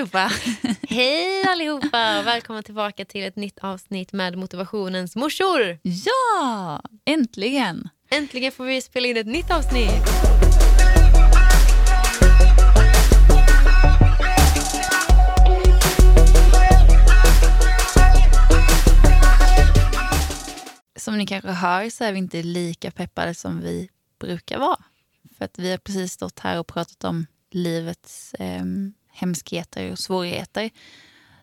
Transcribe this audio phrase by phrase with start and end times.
[0.00, 0.30] allihopa!
[0.88, 5.78] Hej allihopa välkomna tillbaka till ett nytt avsnitt med Motivationens morsor.
[5.82, 7.88] Ja, äntligen!
[8.10, 9.90] Äntligen får vi spela in ett nytt avsnitt.
[20.96, 23.88] Som ni kanske hör så är vi inte lika peppade som vi
[24.20, 24.78] brukar vara.
[25.38, 28.64] För att vi har precis stått här och pratat om livets eh,
[29.12, 30.70] hemskheter och svårigheter.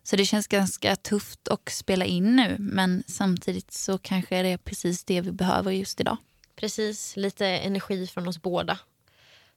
[0.03, 4.57] Så det känns ganska tufft att spela in nu men samtidigt så kanske det är
[4.57, 6.17] precis det vi behöver just idag.
[6.55, 8.79] Precis, lite energi från oss båda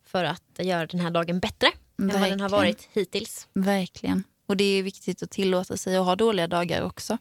[0.04, 2.16] för att göra den här dagen bättre Verkligen.
[2.16, 3.48] än vad den har varit hittills.
[3.52, 4.24] Verkligen.
[4.46, 7.18] Och det är viktigt att tillåta sig att ha dåliga dagar också.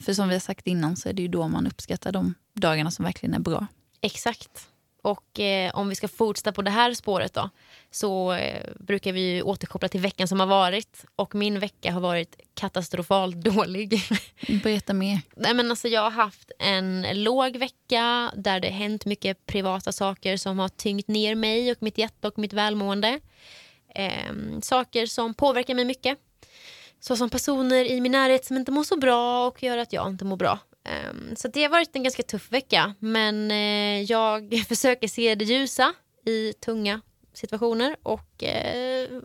[0.00, 2.90] För som vi har sagt innan så är det ju då man uppskattar de dagarna
[2.90, 3.66] som verkligen är bra.
[4.00, 4.68] Exakt.
[5.02, 7.50] Och eh, om vi ska fortsätta på det här spåret då
[7.90, 11.04] så eh, brukar vi återkoppla till veckan som har varit.
[11.16, 14.00] Och min vecka har varit katastrofalt dålig.
[14.62, 15.20] Berätta mer.
[15.36, 20.36] Nej, men alltså, jag har haft en låg vecka där det hänt mycket privata saker
[20.36, 23.20] som har tyngt ner mig och mitt hjärta och mitt välmående.
[23.94, 26.18] Eh, saker som påverkar mig mycket.
[27.00, 30.08] Så som personer i min närhet som inte mår så bra och gör att jag
[30.08, 30.58] inte mår bra.
[30.84, 32.94] Um, så det har varit en ganska tuff vecka.
[32.98, 35.94] Men uh, jag försöker se det ljusa
[36.26, 37.00] i tunga
[37.34, 39.20] situationer och eh, uh,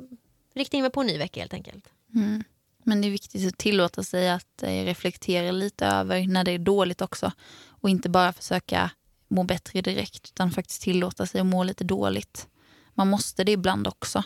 [0.56, 1.86] rikta in mig på en ny vecka helt enkelt.
[2.16, 2.44] Mm.
[2.84, 6.60] Men det är viktigt att tillåta sig att uh, reflektera lite över när det är
[6.60, 7.32] dåligt också.
[7.68, 8.92] Och inte bara försöka
[9.28, 12.48] må bättre direkt utan faktiskt tillåta sig att må lite dåligt.
[12.94, 14.24] Man måste det ibland också.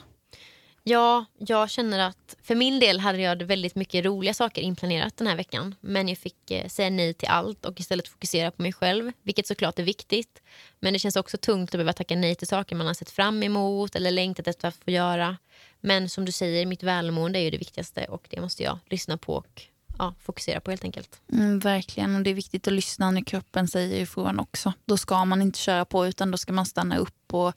[0.83, 5.27] Ja, jag känner att för min del hade jag väldigt mycket roliga saker inplanerat den
[5.27, 5.75] här veckan.
[5.81, 9.11] Men jag fick eh, säga nej till allt och istället fokusera på mig själv.
[9.23, 10.41] Vilket såklart är viktigt.
[10.79, 13.43] Men det känns också tungt att behöva tacka nej till saker man har sett fram
[13.43, 15.37] emot eller längtat efter att få göra.
[15.81, 19.17] Men som du säger, mitt välmående är ju det viktigaste och det måste jag lyssna
[19.17, 19.61] på och
[19.97, 21.21] ja, fokusera på helt enkelt.
[21.33, 24.73] Mm, verkligen, och det är viktigt att lyssna när kroppen säger ifrån också.
[24.85, 27.53] Då ska man inte köra på utan då ska man stanna upp och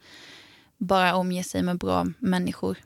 [0.76, 2.78] bara omge sig med bra människor.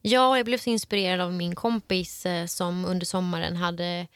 [0.00, 4.06] Ja, jag blev så inspirerad av min kompis eh, som under sommaren hade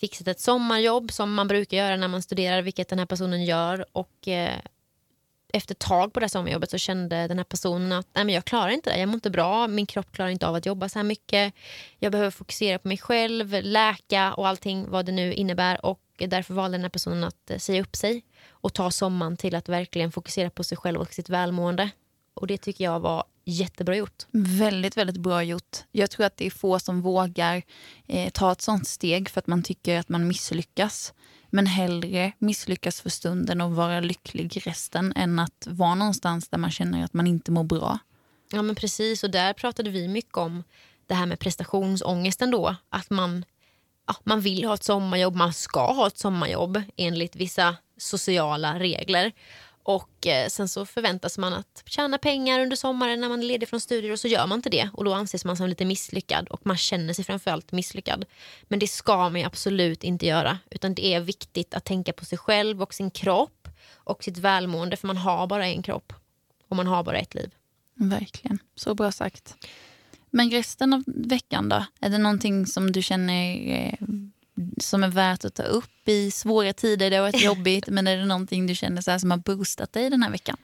[0.00, 3.86] fixat ett sommarjobb som man brukar göra när man studerar, vilket den här personen gör.
[3.92, 4.58] Och eh,
[5.52, 8.34] efter ett tag på det här sommarjobbet så kände den här personen att Nej, men
[8.34, 10.88] jag klarar inte det, jag mår inte bra, min kropp klarar inte av att jobba
[10.88, 11.54] så här mycket.
[11.98, 15.86] Jag behöver fokusera på mig själv, läka och allting vad det nu innebär.
[15.86, 19.54] Och därför valde den här personen att eh, säga upp sig och ta sommaren till
[19.54, 21.90] att verkligen fokusera på sig själv och sitt välmående.
[22.34, 24.26] Och det tycker jag var jättebra gjort.
[24.30, 25.76] Väldigt, väldigt bra gjort.
[25.92, 27.62] Jag tror att det är få som vågar
[28.06, 31.14] eh, ta ett sånt steg för att man tycker att man misslyckas.
[31.50, 36.70] Men hellre misslyckas för stunden och vara lycklig resten än att vara någonstans där man
[36.70, 37.98] känner att man inte mår bra.
[38.52, 40.64] Ja men precis och där pratade vi mycket om
[41.06, 42.76] det här med prestationsångesten då.
[42.88, 43.44] Att man,
[44.06, 49.32] ja, man vill ha ett sommarjobb, man ska ha ett sommarjobb enligt vissa sociala regler.
[49.88, 53.68] Och eh, sen så förväntas man att tjäna pengar under sommaren när man är ledig
[53.68, 54.90] från studier och så gör man inte det.
[54.92, 58.24] Och då anses man som lite misslyckad och man känner sig framförallt misslyckad.
[58.62, 60.58] Men det ska man absolut inte göra.
[60.70, 64.96] Utan det är viktigt att tänka på sig själv och sin kropp och sitt välmående.
[64.96, 66.12] För man har bara en kropp
[66.68, 67.54] och man har bara ett liv.
[67.94, 69.68] Verkligen, så bra sagt.
[70.30, 71.84] Men resten av veckan då?
[72.00, 74.06] Är det någonting som du känner eh,
[74.80, 77.10] som är värt att ta upp i svåra tider?
[77.10, 80.10] Det har varit jobbigt, men är det någonting du känner så som har boostat dig
[80.10, 80.56] den här veckan?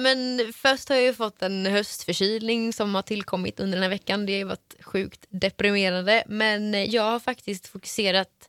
[0.00, 4.26] Men först har jag fått en höstförkylning som har tillkommit under den här veckan.
[4.26, 6.24] Det har varit sjukt deprimerande.
[6.26, 8.48] Men jag har faktiskt fokuserat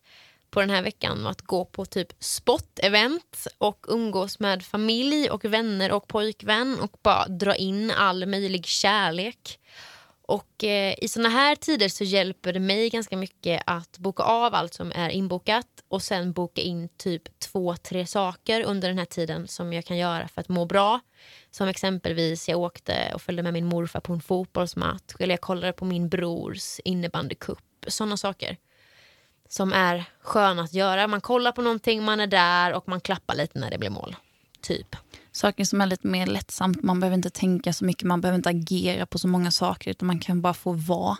[0.49, 5.91] på den här veckan att gå på typ spot-event och umgås med familj och vänner
[5.91, 9.59] och pojkvän och bara dra in all möjlig kärlek.
[10.29, 14.55] Och eh, I såna här tider så hjälper det mig ganska mycket att boka av
[14.55, 19.05] allt som är inbokat och sen boka in typ två, tre saker under den här
[19.05, 20.99] tiden som jag kan göra för att må bra.
[21.51, 25.73] Som exempelvis jag åkte och följde med min morfar på en fotbollsmatch eller jag kollade
[25.73, 27.59] på min brors innebandycup.
[27.87, 28.57] Sådana saker
[29.47, 31.07] som är sköna att göra.
[31.07, 34.15] Man kollar på någonting, man är där och man klappar lite när det blir mål.
[34.61, 34.95] Typ
[35.39, 36.83] saker som är lite mer lättsamt.
[36.83, 40.07] Man behöver inte tänka så mycket, man behöver inte agera på så många saker utan
[40.07, 41.17] man kan bara få vara.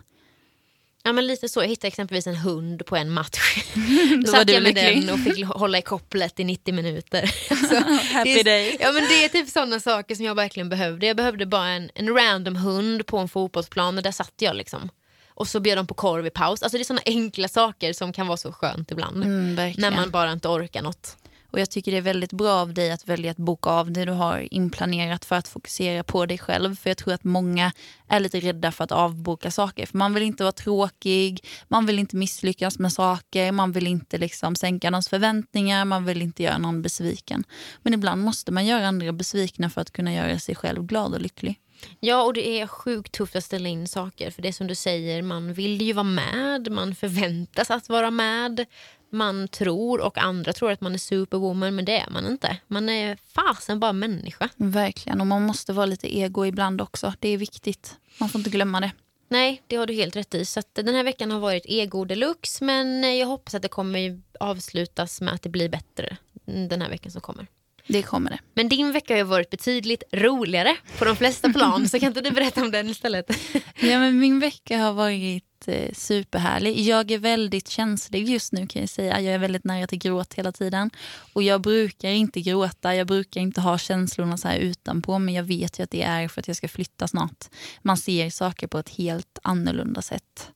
[1.04, 3.66] Ja men lite så, jag hittade exempelvis en hund på en match.
[4.26, 5.06] Då satt jag med lycklig.
[5.06, 7.22] den och fick hålla i kopplet i 90 minuter.
[7.50, 7.76] alltså,
[8.14, 8.78] Happy day.
[8.80, 11.08] Ja men det är typ sådana saker som jag verkligen behövde.
[11.08, 14.90] Jag behövde bara en, en random hund på en fotbollsplan och där satt jag liksom.
[15.30, 16.64] Och så bjöd de på korv i paus.
[16.64, 19.24] Alltså det är sådana enkla saker som kan vara så skönt ibland.
[19.24, 21.18] Mm, när man bara inte orkar något.
[21.52, 24.06] Och jag tycker det är väldigt bra av dig att välja att boka av det
[24.06, 26.76] du har inplanerat för att fokusera på dig själv.
[26.76, 27.72] För jag tror att många
[28.08, 29.86] är lite rädda för att avboka saker.
[29.86, 34.18] För man vill inte vara tråkig, man vill inte misslyckas med saker, man vill inte
[34.18, 37.44] liksom sänka någons förväntningar, man vill inte göra någon besviken.
[37.84, 41.22] Men ibland måste man göra andra besvikna för att kunna göra sig själv glad och
[41.22, 41.60] lycklig.
[42.00, 44.32] Ja, och det är sjukt tufft att ställa in saker.
[44.32, 48.12] För det är som du säger, man vill ju vara med, man förväntas att vara
[48.12, 48.66] med.
[49.12, 52.58] Man tror och andra tror att man är superwoman, men det är man inte.
[52.68, 54.50] Man är fasen bara människa.
[54.56, 57.14] Verkligen, och man måste vara lite ego ibland också.
[57.20, 57.96] Det är viktigt.
[58.20, 58.92] Man får inte glömma det.
[59.28, 60.46] Nej, det har du helt rätt i.
[60.46, 65.22] Så den här veckan har varit ego deluxe, men jag hoppas att det kommer avslutas
[65.22, 67.48] med att det blir bättre den här veckan som kommer.
[67.88, 68.40] Det kommer det.
[68.54, 72.32] Men din vecka har varit betydligt roligare på de flesta plan, så kan inte du
[72.32, 73.30] berätta om den istället?
[73.80, 76.80] ja, men min vecka har varit eh, superhärlig.
[76.80, 79.22] Jag är väldigt känslig just nu kan jag säga.
[79.22, 80.90] Jag är väldigt nära till gråt hela tiden.
[81.34, 85.44] Och jag brukar inte gråta, jag brukar inte ha känslorna så här utanpå, men jag
[85.44, 87.46] vet ju att det är för att jag ska flytta snart.
[87.82, 90.52] Man ser saker på ett helt annorlunda sätt.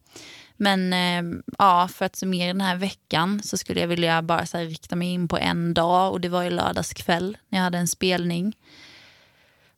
[0.58, 4.58] Men eh, ja, för att summera den här veckan så skulle jag vilja bara så
[4.58, 7.78] rikta mig in på en dag och det var i lördags kväll när jag hade
[7.78, 8.56] en spelning.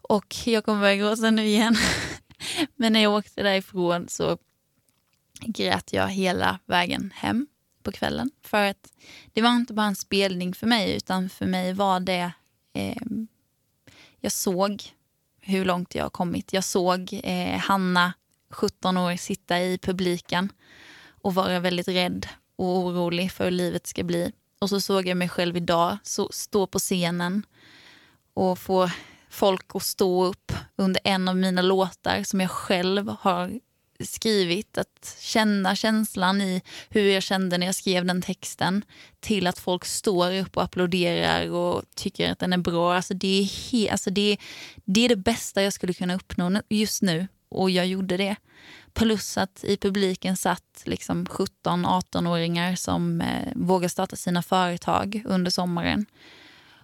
[0.01, 1.75] Och jag kommer börja gråta nu igen.
[2.75, 4.37] Men när jag åkte därifrån så
[5.45, 7.47] grät jag hela vägen hem
[7.83, 8.31] på kvällen.
[8.41, 8.93] För att
[9.33, 12.31] det var inte bara en spelning för mig utan för mig var det...
[12.73, 13.01] Eh,
[14.19, 14.83] jag såg
[15.41, 16.53] hur långt jag har kommit.
[16.53, 18.13] Jag såg eh, Hanna,
[18.49, 20.51] 17 år, sitta i publiken
[21.07, 24.31] och vara väldigt rädd och orolig för hur livet ska bli.
[24.59, 27.45] Och så såg jag mig själv idag så, stå på scenen
[28.33, 28.89] och få
[29.29, 33.59] folk att stå upp under en av mina låtar som jag själv har
[33.99, 34.77] skrivit.
[34.77, 38.85] Att känna känslan i hur jag kände när jag skrev den texten
[39.19, 42.95] till att folk står upp och applåderar och tycker att den är bra.
[42.95, 44.37] Alltså det, är he, alltså det,
[44.85, 48.35] det är det bästa jag skulle kunna uppnå just nu och jag gjorde det.
[48.93, 56.05] Plus att i publiken satt liksom 17-18-åringar som eh, vågade starta sina företag under sommaren.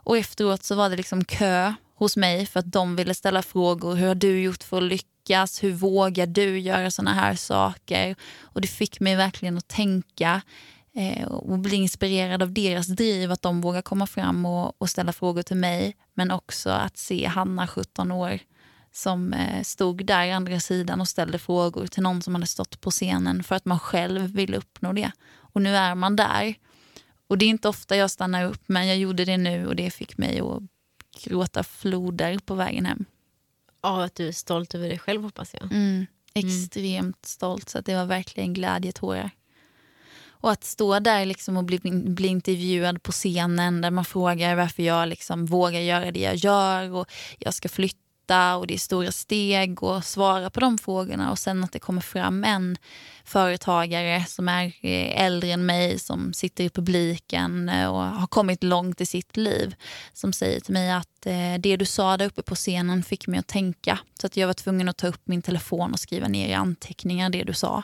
[0.04, 3.96] Och efteråt så var det liksom kö hos mig för att de ville ställa frågor.
[3.96, 5.64] Hur har du gjort för att lyckas?
[5.64, 8.16] Hur vågar du göra såna här saker?
[8.42, 10.42] Och det fick mig verkligen att tänka
[10.96, 15.14] eh, och bli inspirerad av deras driv, att de vågar komma fram och, och ställa
[15.14, 15.96] frågor till mig.
[16.14, 18.40] Men också att se Hanna, 17 år,
[18.92, 22.92] som eh, stod där andra sidan och ställde frågor till någon som hade stått på
[22.92, 25.12] scenen för att man själv ville uppnå det.
[25.34, 26.56] Och nu är man där.
[27.28, 29.92] Och det är inte ofta jag stannar upp, men jag gjorde det nu och det
[29.92, 30.62] fick mig att
[31.24, 33.06] gråta floder på vägen hem.
[33.82, 35.64] Ja, att du är stolt över dig själv hoppas jag.
[35.64, 37.14] Mm, extremt mm.
[37.22, 39.32] stolt, så det var verkligen glädjetårar.
[40.30, 44.84] Och att stå där liksom och bli, bli intervjuad på scenen där man frågar varför
[44.84, 47.98] jag liksom vågar göra det jag gör och jag ska flytta
[48.32, 51.80] ofta och det är stora steg och svara på de frågorna och sen att det
[51.80, 52.78] kommer fram en
[53.26, 58.64] företagare som är eh, äldre än mig som sitter i publiken eh, och har kommit
[58.64, 59.76] långt i sitt liv
[60.14, 63.40] som säger till mig att eh, det du sa där uppe på scenen fick mig
[63.40, 66.48] att tänka så att jag var tvungen att ta upp min telefon och skriva ner
[66.48, 67.84] i anteckningar det du sa.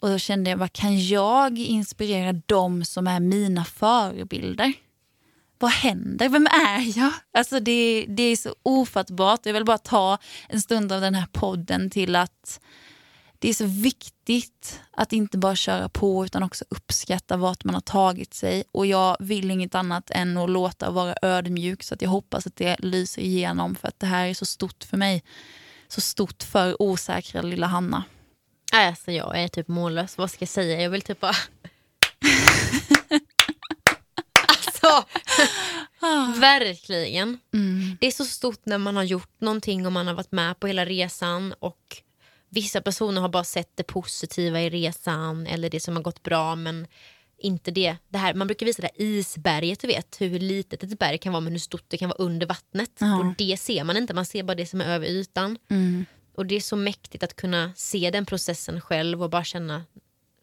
[0.00, 4.72] Och då kände jag, vad kan jag inspirera dem som är mina förebilder?
[5.62, 6.28] Vad händer?
[6.28, 7.12] Vem är jag?
[7.32, 9.46] Alltså det, det är så ofattbart.
[9.46, 10.18] Jag vill bara ta
[10.48, 12.60] en stund av den här podden till att
[13.38, 17.80] det är så viktigt att inte bara köra på utan också uppskatta vart man har
[17.80, 18.64] tagit sig.
[18.72, 22.56] Och jag vill inget annat än att låta vara ödmjuk så att jag hoppas att
[22.56, 25.24] det lyser igenom för att det här är så stort för mig.
[25.88, 28.04] Så stort för osäkra lilla Hanna.
[28.72, 30.18] Alltså jag är typ mållös.
[30.18, 30.82] Vad ska jag säga?
[30.82, 31.34] Jag vill typ bara...
[34.48, 35.08] alltså,
[36.40, 37.38] verkligen.
[37.54, 37.96] Mm.
[38.00, 40.66] Det är så stort när man har gjort någonting och man har varit med på
[40.66, 42.02] hela resan och
[42.48, 46.56] vissa personer har bara sett det positiva i resan eller det som har gått bra
[46.56, 46.86] men
[47.38, 47.96] inte det.
[48.08, 51.32] det här, man brukar visa det här isberget, du vet hur litet ett berg kan
[51.32, 53.00] vara men hur stort det kan vara under vattnet.
[53.00, 53.20] Mm.
[53.20, 55.58] Och det ser man inte, man ser bara det som är över ytan.
[55.70, 56.06] Mm.
[56.34, 59.84] Och det är så mäktigt att kunna se den processen själv och bara känna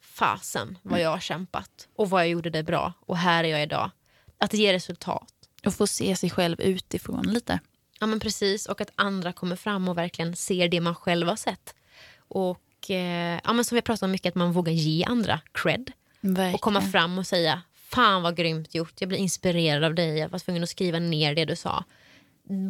[0.02, 3.64] fasen vad jag har kämpat och vad jag gjorde det bra och här är jag
[3.64, 3.92] idag.
[4.38, 5.34] Att det ger resultat.
[5.66, 7.60] Och få se sig själv utifrån lite.
[8.00, 11.36] Ja men precis och att andra kommer fram och verkligen ser det man själv har
[11.36, 11.76] sett.
[12.18, 15.92] Och eh, ja, men som vi pratat om mycket att man vågar ge andra cred.
[16.22, 16.54] Verkligen.
[16.54, 20.30] Och komma fram och säga fan vad grymt gjort, jag blir inspirerad av dig, jag
[20.30, 21.84] var tvungen att skriva ner det du sa.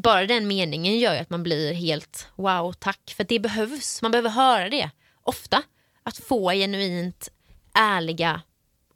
[0.04, 4.30] Bara den meningen gör att man blir helt wow tack för det behövs, man behöver
[4.30, 4.90] höra det
[5.24, 5.64] ofta.
[6.04, 7.30] Att få genuint
[7.74, 8.42] ärliga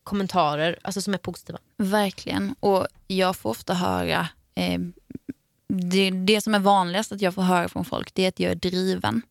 [0.03, 1.59] kommentarer alltså som är positiva.
[1.83, 2.55] Verkligen.
[2.59, 4.79] Och jag får ofta höra, eh,
[5.67, 8.51] det, det som är vanligast att jag får höra från folk det är att jag
[8.51, 9.21] är driven.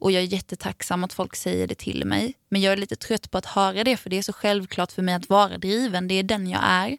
[0.00, 2.34] Och jag är jättetacksam att folk säger det till mig.
[2.48, 5.02] Men jag är lite trött på att höra det för det är så självklart för
[5.02, 6.08] mig att vara driven.
[6.08, 6.98] Det är den jag är.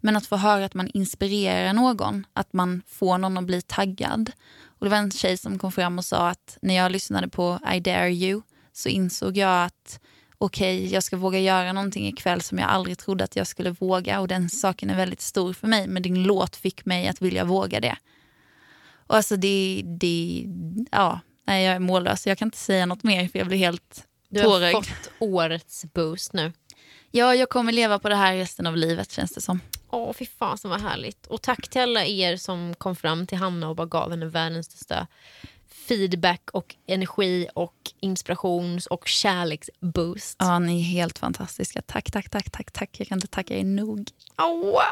[0.00, 4.32] Men att få höra att man inspirerar någon, att man får någon att bli taggad.
[4.64, 7.58] Och det var en tjej som kom fram och sa att när jag lyssnade på
[7.74, 8.42] I dare you
[8.72, 10.00] så insåg jag att
[10.44, 13.70] okej, okay, jag ska våga göra någonting ikväll som jag aldrig trodde att jag skulle
[13.70, 17.22] våga och den saken är väldigt stor för mig men din låt fick mig att
[17.22, 17.96] vilja våga det.
[19.06, 20.46] Och alltså det, det
[20.90, 22.26] ja, nej jag är mållös.
[22.26, 26.32] Jag kan inte säga något mer för jag blir helt Du har fått årets boost
[26.32, 26.52] nu.
[27.10, 29.60] Ja, jag kommer leva på det här resten av livet känns det som.
[29.90, 31.26] Åh, fy fan som var härligt.
[31.26, 34.66] Och tack till alla er som kom fram till Hanna och bara gav henne världens
[34.66, 35.06] största
[35.92, 40.36] feedback och energi och inspirations och kärleksboost.
[40.38, 41.82] Ja, ni är helt fantastiska.
[41.82, 42.90] Tack, tack, tack, tack, tack.
[43.00, 44.08] Jag kan inte tacka er nog.
[44.38, 44.82] Oh.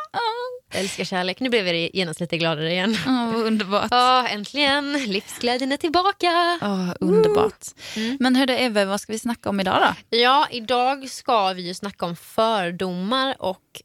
[0.73, 1.41] Jag älskar kärlek.
[1.41, 2.97] Nu blev jag genast lite gladare igen.
[3.07, 3.89] Oh, underbart.
[3.91, 4.93] Ja, äntligen.
[4.93, 6.59] Livsglädjen är tillbaka.
[6.63, 7.67] Oh, underbart.
[7.97, 8.17] Mm.
[8.21, 10.17] Men hur det Eve, vad ska vi snacka om idag då?
[10.17, 13.83] Ja, idag ska vi ju snacka om fördomar och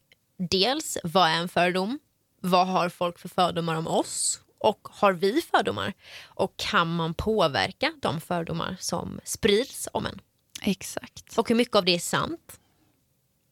[0.50, 1.98] dels vad är en fördom?
[2.40, 4.40] Vad har folk för fördomar om oss?
[4.58, 5.92] Och har vi fördomar?
[6.24, 10.20] Och kan man påverka de fördomar som sprids om en?
[10.62, 11.38] Exakt.
[11.38, 12.60] Och hur mycket av det är sant?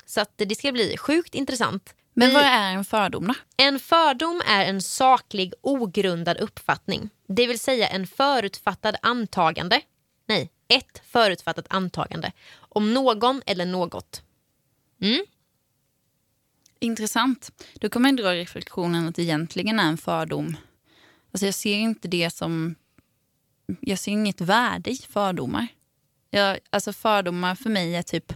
[0.06, 1.94] Så att det ska bli sjukt intressant.
[2.14, 3.34] Men vad är en fördom då?
[3.56, 7.11] En fördom är en saklig ogrundad uppfattning.
[7.28, 9.80] Det vill säga en förutfattad antagande.
[10.26, 14.23] Nej, ett förutfattat antagande om någon eller något.
[15.00, 15.25] Mm?
[16.78, 17.64] Intressant.
[17.75, 20.56] Då kan man dra reflektionen att det egentligen är en fördom
[21.35, 22.75] Alltså jag ser inte det som...
[23.81, 25.67] Jag ser inget värde i fördomar.
[26.31, 28.33] Jag, alltså fördomar för mig är typ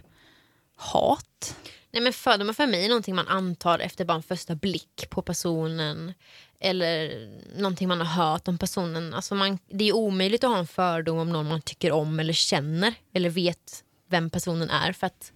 [0.76, 1.56] hat.
[1.90, 5.22] Nej men Fördomar för mig är någonting man antar efter bara en första blick på
[5.22, 6.14] personen.
[6.60, 7.12] Eller
[7.56, 9.14] någonting man har hört om personen.
[9.14, 12.32] Alltså man, det är omöjligt att ha en fördom om någon man tycker om eller
[12.32, 12.94] känner.
[13.12, 14.92] Eller vet vem personen är.
[14.92, 15.32] För att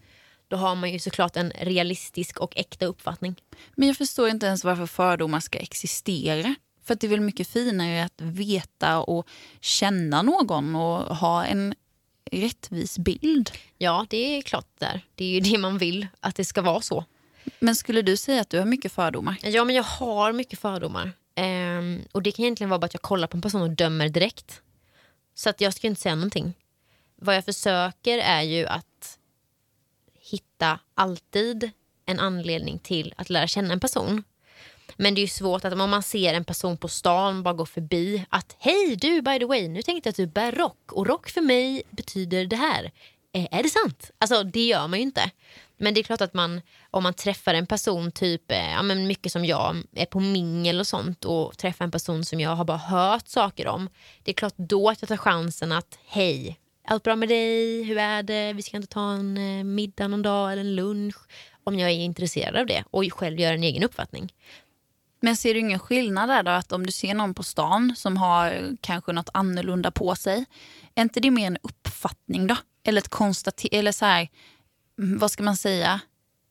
[0.48, 3.34] då har man ju såklart en realistisk och äkta uppfattning.
[3.74, 6.54] Men jag förstår inte ens varför fördomar ska existera.
[6.84, 9.28] För det är väl mycket finare att veta och
[9.60, 11.74] känna någon och ha en
[12.30, 13.50] rättvis bild.
[13.78, 15.00] Ja, det är klart där.
[15.14, 17.04] Det är ju det man vill, att det ska vara så.
[17.58, 19.36] Men skulle du säga att du har mycket fördomar?
[19.42, 21.12] Ja, men jag har mycket fördomar.
[21.34, 24.08] Ehm, och det kan egentligen vara bara att jag kollar på en person och dömer
[24.08, 24.62] direkt.
[25.34, 26.54] Så att jag ska inte säga någonting.
[27.16, 29.18] Vad jag försöker är ju att
[30.20, 31.70] hitta alltid
[32.06, 34.24] en anledning till att lära känna en person.
[34.96, 37.66] Men det är ju svårt att om man ser en person på stan bara gå
[37.66, 41.06] förbi att hej du by the way nu tänkte jag att du bär rock och
[41.06, 42.90] rock för mig betyder det här.
[43.34, 44.10] Eh, är det sant?
[44.18, 45.30] Alltså det gör man ju inte.
[45.76, 49.06] Men det är klart att man om man träffar en person typ eh, ja, men
[49.06, 52.64] mycket som jag är på mingel och sånt och träffar en person som jag har
[52.64, 53.88] bara hört saker om.
[54.22, 57.82] Det är klart då att jag tar chansen att hej allt bra med dig?
[57.82, 58.52] Hur är det?
[58.52, 61.16] Vi ska inte ta en eh, middag någon dag eller en lunch
[61.64, 64.32] om jag är intresserad av det och själv gör en egen uppfattning.
[65.24, 66.50] Men ser du ingen skillnad där då?
[66.50, 70.44] Att om du ser någon på stan som har kanske något annorlunda på sig.
[70.94, 72.56] Är inte det mer en uppfattning då?
[72.84, 74.28] Eller ett konstaterande, eller så här,
[74.98, 76.00] mm, vad ska man säga?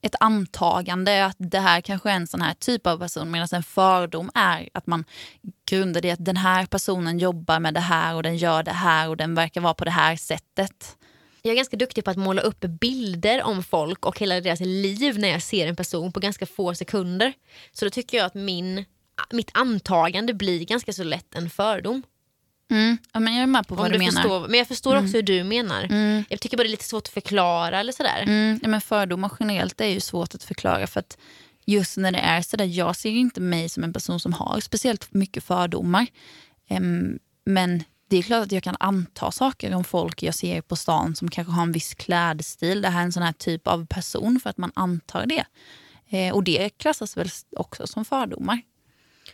[0.02, 3.64] Ett antagande att det här kanske är en sån här typ av person medan en
[3.64, 5.06] fördom är att man
[5.70, 8.72] grundar det i att den här personen jobbar med det här och den gör det
[8.72, 10.98] här och den verkar vara på det här sättet.
[11.42, 15.20] Jag är ganska duktig på att måla upp bilder om folk och hela deras liv
[15.20, 17.34] när jag ser en person på ganska få sekunder.
[17.72, 18.86] Så då tycker jag att min,
[19.32, 22.04] mitt antagande blir ganska så lätt en fördom.
[22.72, 22.98] Mm.
[23.14, 24.12] Ja, men jag är med på vad om du, menar.
[24.12, 25.06] Förstår, men jag förstår mm.
[25.06, 25.84] också hur du menar.
[25.84, 26.24] Mm.
[26.30, 28.24] Jag tycker bara det är lite svårt att förklara eller sådär.
[28.24, 28.60] Mm.
[28.64, 31.18] Ja, men fördomar generellt är ju svårt att förklara för att
[31.66, 35.14] just när det är sådär, jag ser inte mig som en person som har speciellt
[35.14, 36.08] mycket fördomar.
[36.70, 40.76] Um, men det är klart att jag kan anta saker om folk jag ser på
[40.76, 42.82] stan som kanske har en viss klädstil.
[42.82, 45.46] Det här är en sån här typ av person för att man antar det.
[46.10, 48.62] Eh, och det klassas väl också som fördomar.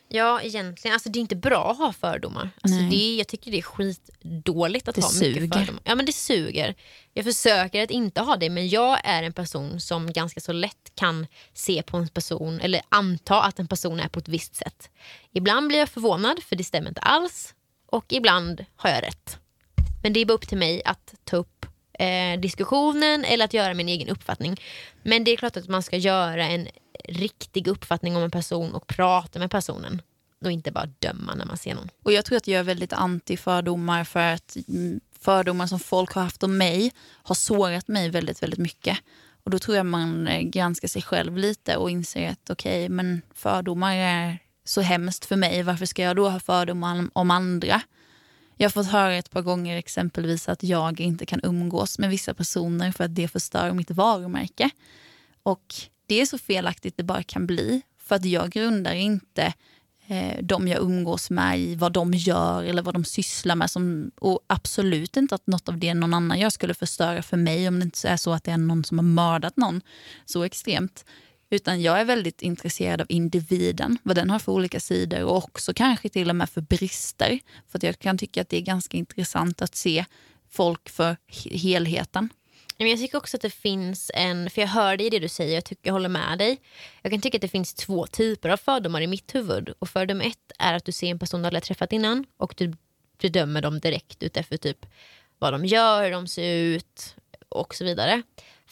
[0.08, 0.94] Ja, egentligen.
[0.94, 2.50] Alltså, det är inte bra att ha fördomar.
[2.62, 5.42] Alltså, det, jag tycker det är skitdåligt att det ha suger.
[5.42, 5.82] mycket fördomar.
[5.86, 6.76] Ja, men det suger.
[7.14, 10.92] Jag försöker att inte ha det, men jag är en person som ganska så lätt
[10.96, 14.90] kan se på en person eller anta att en person är på ett visst sätt.
[15.32, 17.54] Ibland blir jag förvånad, för det stämmer inte alls.
[17.88, 19.40] Och ibland har jag rätt.
[20.04, 21.66] Men det är bara upp till mig att ta upp
[22.00, 24.62] eh, diskussionen eller att göra min egen uppfattning.
[25.04, 26.68] Men det är klart att man ska göra en
[27.04, 30.02] riktig uppfattning om en person och prata med personen
[30.46, 31.90] och inte bara döma när man ser någon.
[32.04, 36.12] Och Jag tror att jag är väldigt anti fördomar för att mm, fördomar som folk
[36.12, 36.92] har haft om mig
[37.24, 38.98] har sårat mig väldigt, väldigt mycket.
[39.44, 42.90] Och då tror jag man eh, granskar sig själv lite och inser att okej, okay,
[42.90, 45.64] men fördomar är så hemskt för mig.
[45.64, 47.82] Varför ska jag då ha fördomar om andra?
[48.58, 52.34] Jag har fått höra ett par gånger exempelvis att jag inte kan umgås med vissa
[52.34, 54.70] personer för att det förstör mitt varumärke.
[55.44, 57.82] Och det är så felaktigt det bara kan bli.
[58.00, 59.54] För att jag grundar inte
[60.08, 63.72] eh, de jag umgås med i vad de gör eller vad de sysslar med.
[63.72, 67.68] Som, och absolut inte att något av det någon annan gör skulle förstöra för mig
[67.68, 69.82] om det inte är så att det är någon som har mördat någon
[70.26, 71.06] så extremt.
[71.50, 75.74] Utan jag är väldigt intresserad av individen, vad den har för olika sidor och också
[75.74, 77.40] kanske till och med för brister.
[77.68, 80.06] För jag kan tycka att det är ganska intressant att se
[80.50, 81.18] folk för
[81.52, 82.30] helheten.
[82.78, 85.56] Jag tycker också att det finns en, för jag hör dig i det du säger,
[85.56, 86.62] jag, tycker, jag håller med dig.
[87.02, 89.74] Jag kan tycka att det finns två typer av fördomar i mitt huvud.
[89.80, 92.74] Och fördom ett är att du ser en person du aldrig träffat innan och du
[93.22, 94.86] bedömer dem direkt utefter typ
[95.40, 97.16] vad de gör, hur de ser ut
[97.50, 98.22] och så vidare.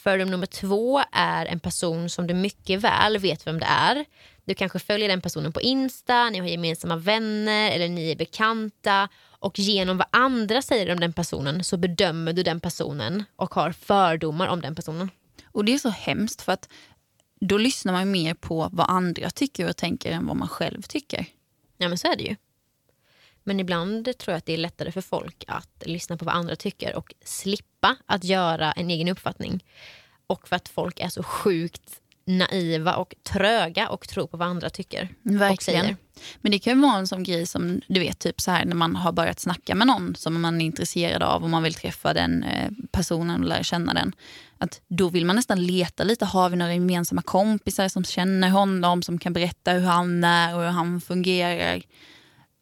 [0.05, 4.05] Fördom nummer två är en person som du mycket väl vet vem det är.
[4.45, 9.09] Du kanske följer den personen på Insta, ni har gemensamma vänner eller ni är bekanta
[9.23, 13.71] och genom vad andra säger om den personen så bedömer du den personen och har
[13.71, 15.09] fördomar om den personen.
[15.51, 16.69] Och det är så hemskt för att
[17.39, 21.25] då lyssnar man mer på vad andra tycker och tänker än vad man själv tycker.
[21.77, 22.35] Ja men så är det ju.
[23.47, 26.55] Men ibland tror jag att det är lättare för folk att lyssna på vad andra
[26.55, 29.63] tycker och slippa att göra en egen uppfattning.
[30.27, 34.69] Och för att folk är så sjukt naiva och tröga och tror på vad andra
[34.69, 35.97] tycker Verkligen.
[36.41, 38.75] Men det kan ju vara en sån grej som du vet typ så här när
[38.75, 42.13] man har börjat snacka med någon som man är intresserad av och man vill träffa
[42.13, 44.15] den eh, personen och lära känna den.
[44.57, 49.03] Att då vill man nästan leta lite, har vi några gemensamma kompisar som känner honom,
[49.03, 51.81] som kan berätta hur han är och hur han fungerar.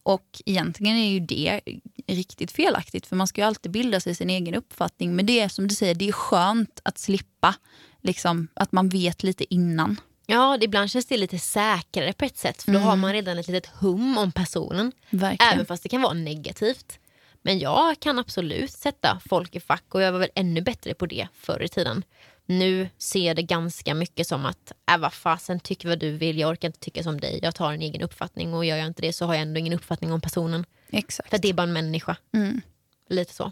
[0.03, 1.61] Och egentligen är ju det
[2.07, 5.15] riktigt felaktigt för man ska ju alltid bilda sig sin egen uppfattning.
[5.15, 7.55] Men det är som du säger, det är skönt att slippa,
[8.01, 9.99] liksom, att man vet lite innan.
[10.25, 12.89] Ja, ibland känns det lite säkrare på ett sätt för då mm.
[12.89, 14.91] har man redan ett litet hum om personen.
[15.09, 15.53] Verkligen.
[15.53, 16.99] Även fast det kan vara negativt.
[17.41, 21.05] Men jag kan absolut sätta folk i fack och jag var väl ännu bättre på
[21.05, 22.03] det förr i tiden.
[22.45, 26.39] Nu ser jag det ganska mycket som att, äh, vad fasen, tyck vad du vill,
[26.39, 29.01] jag orkar inte tycka som dig, jag tar en egen uppfattning och gör jag inte
[29.01, 30.65] det så har jag ändå ingen uppfattning om personen.
[30.91, 31.29] Exakt.
[31.29, 32.15] För det är bara en människa.
[32.33, 32.61] Mm.
[33.09, 33.51] Lite så.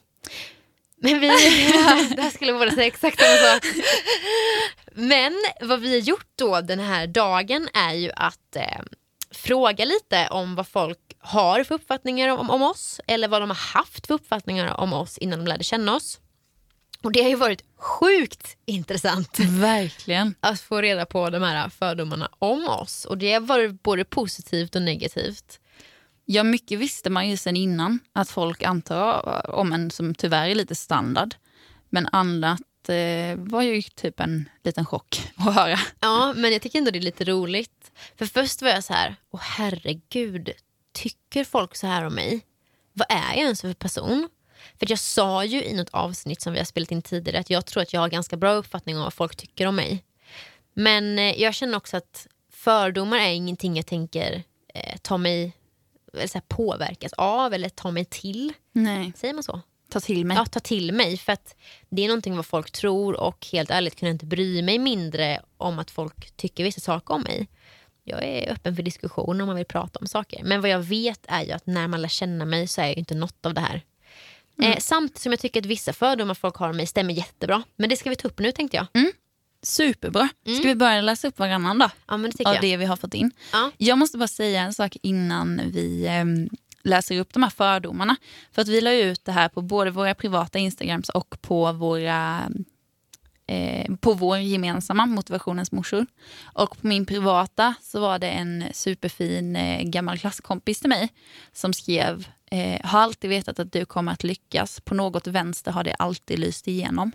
[0.98, 1.28] Men vi,
[2.16, 3.66] det här skulle båda säga exakt samma sak.
[4.94, 8.82] Men vad vi har gjort då den här dagen är ju att eh,
[9.32, 13.80] fråga lite om vad folk har för uppfattningar om, om oss eller vad de har
[13.80, 16.20] haft för uppfattningar om oss innan de lärde känna oss.
[17.02, 19.40] Och det har ju varit sjukt intressant.
[19.40, 20.36] Verkligen.
[20.40, 23.06] Att få reda på de här fördomarna om oss.
[23.06, 25.60] Och det har varit både positivt och negativt.
[26.26, 30.56] Ja, mycket visste man ju sen innan att folk antar om en som tyvärr är
[30.56, 31.36] lite standard.
[31.90, 35.80] Men annat eh, var ju typ en liten chock att höra.
[36.00, 37.92] Ja, men jag tycker ändå det är lite roligt.
[38.18, 40.52] För först var jag så här, åh herregud,
[40.94, 42.46] tycker folk så här om mig?
[42.94, 44.30] Vad är jag ens för person?
[44.80, 47.66] För jag sa ju i något avsnitt som vi har spelat in tidigare att jag
[47.66, 50.04] tror att jag har ganska bra uppfattning om vad folk tycker om mig.
[50.74, 54.44] Men eh, jag känner också att fördomar är ingenting jag tänker
[54.74, 55.54] eh, ta mig,
[56.14, 58.54] eller så här, påverkas av eller ta mig till.
[58.72, 59.14] Nej.
[59.16, 59.62] Säger man så?
[59.90, 60.38] Ta till mig.
[60.38, 61.18] Ja, ta till mig.
[61.18, 61.56] För att
[61.90, 65.42] det är någonting vad folk tror och helt ärligt kan jag inte bry mig mindre
[65.58, 67.48] om att folk tycker vissa saker om mig.
[68.04, 70.44] Jag är öppen för diskussion om man vill prata om saker.
[70.44, 72.98] Men vad jag vet är ju att när man lär känna mig så är jag
[72.98, 73.82] inte något av det här.
[74.62, 74.74] Mm.
[74.74, 77.64] Eh, samtidigt som jag tycker att vissa fördomar folk har om mig stämmer jättebra.
[77.76, 78.88] Men det ska vi ta upp nu tänkte jag.
[78.94, 79.12] Mm.
[79.64, 80.30] Superbra.
[80.46, 80.60] Mm.
[80.60, 81.90] Ska vi börja läsa upp varannan då?
[82.08, 82.62] Ja, det av jag.
[82.62, 83.32] det vi har fått in.
[83.52, 83.72] Ja.
[83.78, 86.26] Jag måste bara säga en sak innan vi eh,
[86.84, 88.16] läser upp de här fördomarna.
[88.52, 92.50] För att vi la ut det här på både våra privata Instagrams och på våra
[93.48, 96.06] eh, på vår gemensamma Motivationens morsor.
[96.44, 101.10] Och på min privata så var det en superfin eh, gammal klasskompis till mig
[101.54, 104.80] som skrev eh, har alltid vetat att du kommer att lyckas.
[104.80, 107.12] På något vänster har det alltid lyst igenom.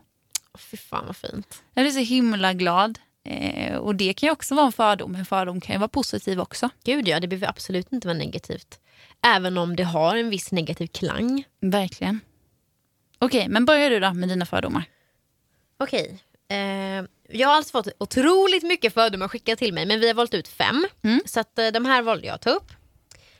[0.59, 1.62] Fy fan vad fint.
[1.75, 2.99] Jag är så himla glad.
[3.25, 5.14] Eh, och det kan ju också vara en fördom.
[5.14, 6.70] En fördom kan ju vara positiv också.
[6.85, 8.81] Gud ja, det behöver absolut inte vara negativt.
[9.27, 11.44] Även om det har en viss negativ klang.
[11.61, 12.20] Verkligen.
[13.18, 14.85] Okej, okay, men börjar du då med dina fördomar.
[15.79, 16.20] Okej.
[16.46, 16.59] Okay.
[16.59, 20.35] Eh, jag har alltså fått otroligt mycket fördomar skickat till mig men vi har valt
[20.35, 20.87] ut fem.
[21.03, 21.20] Mm.
[21.27, 22.72] Så att, eh, de här valde jag att ta upp.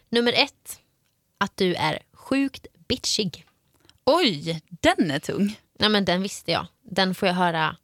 [0.09, 0.81] Nummer ett
[1.39, 3.47] att du är sjukt bitchig.
[4.05, 5.59] Oj, den är tung.
[5.79, 6.67] Ja, men den visste jag.
[6.83, 7.77] Den får jag höra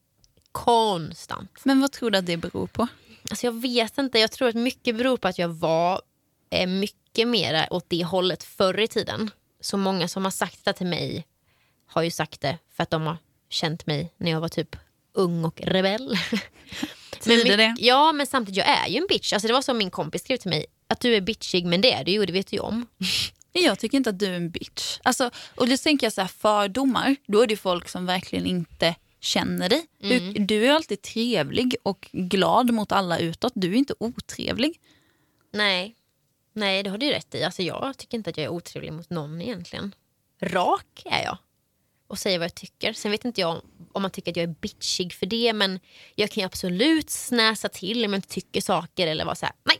[0.53, 1.61] konstant.
[1.65, 2.87] Men vad tror du att det beror på?
[3.31, 4.19] Alltså jag vet inte.
[4.19, 6.03] Jag tror att mycket beror på att jag var
[6.51, 9.31] eh, mycket mer åt det hållet förr i tiden.
[9.61, 11.27] Så många som har sagt det till mig
[11.87, 13.17] har ju sagt det för att de har
[13.49, 14.77] känt mig när jag var typ
[15.13, 16.19] ung och rebell.
[17.25, 17.37] Det?
[17.37, 19.33] mycket- Ja, men samtidigt, jag är ju en bitch.
[19.33, 20.67] Alltså, det var som min kompis skrev till mig.
[20.87, 22.87] Att du är bitchig, men det är du ju, det vet du ju om.
[23.53, 24.99] Jag tycker inte att du är en bitch.
[25.03, 28.95] Alltså, och då tänker jag så här, fördomar, då är det folk som verkligen inte
[29.21, 29.87] känner dig.
[29.99, 33.53] Du, du är alltid trevlig och glad mot alla utåt.
[33.57, 34.81] Du är inte otrevlig.
[35.53, 35.97] Nej,
[36.53, 37.43] Nej det har du rätt i.
[37.45, 39.95] Alltså, jag tycker inte att jag är otrevlig mot någon egentligen.
[40.41, 41.39] Rak är jag.
[42.07, 42.93] Och säger vad jag tycker.
[42.93, 43.61] Sen vet inte jag
[43.93, 45.53] om- man tycker att jag är bitchig för det.
[45.53, 45.81] Men
[46.15, 49.55] jag kan ju absolut snäsa till om jag inte tycker saker eller vara så här,
[49.65, 49.79] nej.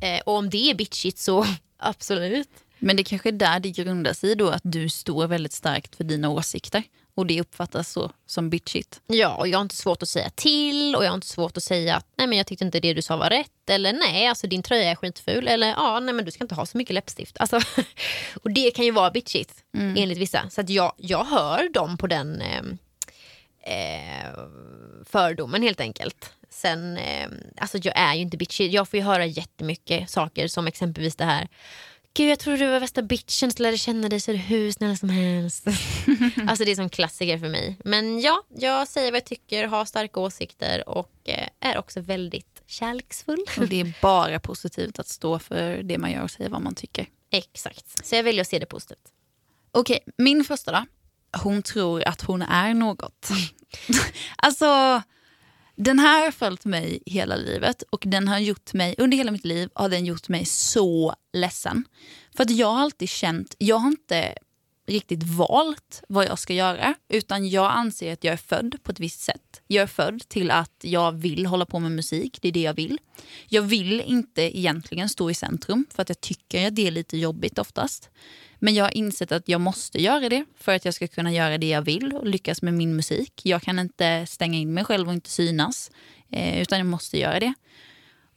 [0.00, 2.50] Eh, och om det är bitchigt så absolut.
[2.78, 6.04] Men det kanske är där det grundar sig då att du står väldigt starkt för
[6.04, 6.82] dina åsikter.
[7.14, 9.00] Och det uppfattas så som bitchigt.
[9.06, 11.62] Ja, och jag har inte svårt att säga till och jag har inte svårt att
[11.62, 14.46] säga att nej men jag tyckte inte det du sa var rätt eller nej alltså
[14.46, 17.36] din tröja är skitful eller ja nej men du ska inte ha så mycket läppstift.
[17.40, 17.60] Alltså,
[18.42, 19.64] och det kan ju vara bitchigt
[19.96, 20.50] enligt vissa.
[20.50, 22.62] Så att jag, jag hör dem på den eh,
[23.68, 24.38] eh,
[25.04, 26.32] fördomen helt enkelt.
[26.50, 28.74] Sen, eh, alltså jag är ju inte bitchig.
[28.74, 31.48] Jag får ju höra jättemycket saker som exempelvis det här
[32.14, 34.72] Gud jag tror du var värsta bitchen, så lärde känna dig så är du hur
[34.72, 35.66] snäll som helst.
[36.48, 37.78] alltså det är som klassiker för mig.
[37.84, 42.62] Men ja, jag säger vad jag tycker, har starka åsikter och eh, är också väldigt
[42.66, 43.44] kärleksfull.
[43.58, 46.74] Och det är bara positivt att stå för det man gör och säga vad man
[46.74, 47.06] tycker.
[47.30, 49.12] Exakt, så jag väljer att se det positivt.
[49.72, 50.86] Okej, min första då.
[51.42, 53.28] Hon tror att hon är något.
[54.36, 55.02] alltså,
[55.78, 59.44] den här har följt mig hela livet och den har gjort mig, under hela mitt
[59.44, 61.84] liv har den gjort mig så ledsen.
[62.36, 64.34] För att jag har alltid känt, jag har inte
[64.88, 69.00] riktigt valt vad jag ska göra utan jag anser att jag är född på ett
[69.00, 69.62] visst sätt.
[69.66, 72.74] Jag är född till att jag vill hålla på med musik, det är det jag
[72.74, 72.98] vill.
[73.48, 77.16] Jag vill inte egentligen stå i centrum för att jag tycker att det är lite
[77.16, 78.10] jobbigt oftast.
[78.58, 81.58] Men jag har insett att jag måste göra det för att jag ska kunna göra
[81.58, 83.40] det jag vill och lyckas med min musik.
[83.44, 85.90] Jag kan inte stänga in mig själv och inte synas,
[86.30, 87.54] eh, utan jag måste göra det.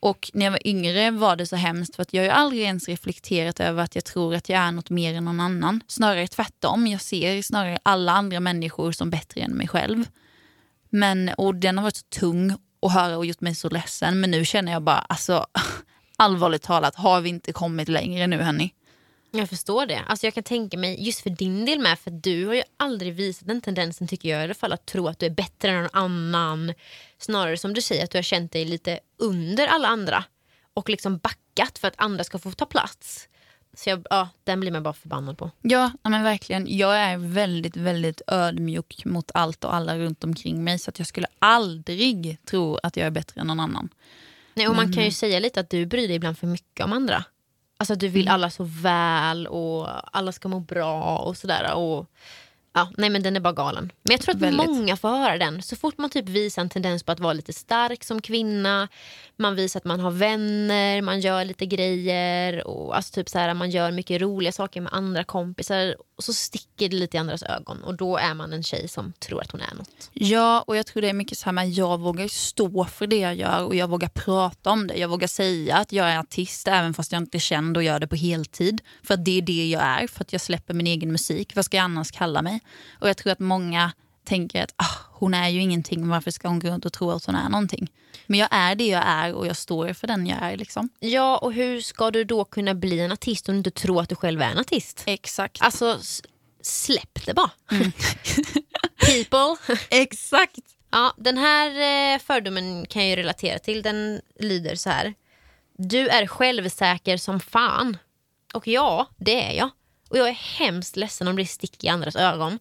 [0.02, 2.62] Och när jag var yngre var det så hemskt för att jag har ju aldrig
[2.62, 5.82] ens reflekterat över att jag tror att jag är något mer än någon annan.
[5.88, 10.06] Snarare tvärtom, jag ser snarare alla andra människor som bättre än mig själv.
[10.90, 14.20] Men, och den har varit så tung att höra och gjort mig så ledsen.
[14.20, 15.46] Men nu känner jag bara, alltså
[16.18, 18.74] allvarligt talat, har vi inte kommit längre nu hörni?
[19.32, 20.00] Jag förstår det.
[20.08, 23.14] Alltså jag kan tänka mig, just för din del med, för du har ju aldrig
[23.14, 25.82] visat den tendensen tycker jag i alla fall att tro att du är bättre än
[25.82, 26.74] någon annan.
[27.18, 30.24] Snarare som du säger att du har känt dig lite under alla andra
[30.74, 33.28] och liksom backat för att andra ska få ta plats.
[33.74, 35.52] Så jag, ja, den blir man bara förbannad på.
[35.62, 36.78] Ja, men verkligen.
[36.78, 40.80] Jag är väldigt, väldigt ödmjuk mot allt och alla runt omkring mig.
[40.80, 43.90] Så att jag skulle aldrig tro att jag är bättre än någon annan.
[44.54, 46.94] Nej, och Man kan ju säga lite att du bryr dig ibland för mycket om
[46.94, 47.24] andra.
[47.82, 51.74] Alltså du vill alla så väl och alla ska må bra och sådär.
[51.74, 52.06] Och,
[52.74, 53.92] ja, nej men den är bara galen.
[54.04, 54.70] Men jag tror att Väldigt.
[54.70, 55.62] många får höra den.
[55.62, 58.88] Så fort man typ visar en tendens på att vara lite stark som kvinna,
[59.36, 63.54] man visar att man har vänner, man gör lite grejer och alltså typ så här,
[63.54, 67.44] man gör mycket roliga saker med andra kompisar och så sticker det lite i andras
[67.44, 70.10] ögon och då är man en tjej som tror att hon är något.
[70.14, 73.18] Ja, och jag tror det är mycket så här med jag vågar stå för det
[73.18, 74.96] jag gör och jag vågar prata om det.
[74.98, 78.00] Jag vågar säga att jag är artist även fast jag inte är känd och gör
[78.00, 78.82] det på heltid.
[79.04, 81.56] För att det är det jag är, för att jag släpper min egen musik.
[81.56, 82.60] Vad ska jag annars kalla mig?
[83.00, 83.92] Och jag tror att många
[84.24, 87.26] tänker att ah, hon är ju ingenting, varför ska hon gå runt och tro att
[87.26, 87.92] hon är någonting?
[88.28, 90.58] Men jag är det jag är och jag står för den jag är.
[90.58, 90.90] Liksom.
[91.00, 94.10] Ja, och hur ska du då kunna bli en artist om du inte tror att
[94.10, 95.04] du själv är en artist?
[95.06, 95.62] Exakt.
[95.62, 96.00] Alltså,
[96.62, 97.52] släpp det bara.
[99.06, 99.76] People.
[99.90, 100.60] Exakt.
[100.92, 101.70] Ja, den här
[102.14, 103.82] eh, fördomen kan jag ju relatera till.
[103.82, 105.14] Den lyder så här.
[105.78, 107.98] Du är självsäker som fan.
[108.54, 109.70] Och ja, det är jag.
[110.10, 112.60] Och jag är hemskt ledsen om det sticker i andras ögon.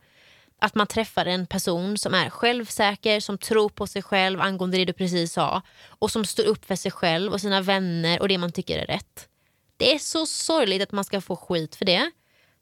[0.61, 4.85] Att man träffar en person som är självsäker, som tror på sig själv angående det
[4.85, 5.63] du precis sa.
[5.87, 8.87] Och som står upp för sig själv och sina vänner och det man tycker är
[8.87, 9.29] rätt.
[9.77, 12.11] Det är så sorgligt att man ska få skit för det.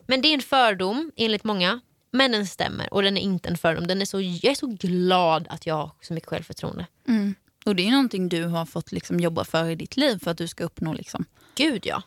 [0.06, 1.80] Men det är en fördom enligt många.
[2.10, 3.86] Men den stämmer och den är inte en fördom.
[3.86, 6.86] Den är så, jag är så glad att jag har så mycket självförtroende.
[7.08, 7.34] Mm.
[7.64, 10.38] Och det är någonting du har fått liksom jobba för i ditt liv för att
[10.38, 10.92] du ska uppnå.
[10.92, 11.24] Liksom.
[11.54, 12.02] Gud ja.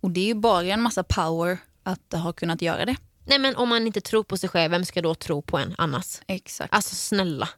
[0.00, 2.96] Och det är ju bara en massa power att ha kunnat göra det.
[3.26, 5.74] Nej men om man inte tror på sig själv, vem ska då tro på en
[5.78, 6.20] annars?
[6.26, 6.74] Exakt.
[6.74, 7.48] Alltså snälla.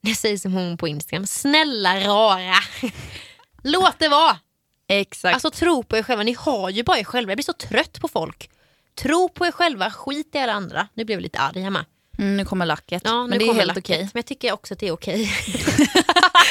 [0.00, 1.26] Jag säger som hon på Instagram.
[1.26, 2.54] Snälla rara.
[3.62, 4.38] Låt det vara.
[4.88, 5.34] Exakt.
[5.34, 6.22] Alltså tro på er själva.
[6.22, 7.30] Ni har ju bara er själva.
[7.30, 8.50] Jag blir så trött på folk.
[8.94, 10.88] Tro på er själva, skit i alla andra.
[10.94, 11.84] Nu blev jag lite arg hemma.
[12.18, 13.02] mm, nu kommer lacket.
[13.04, 13.84] Ja, nu Men det är helt lacket.
[13.84, 13.98] okej.
[13.98, 15.26] Men jag tycker också att det är okej.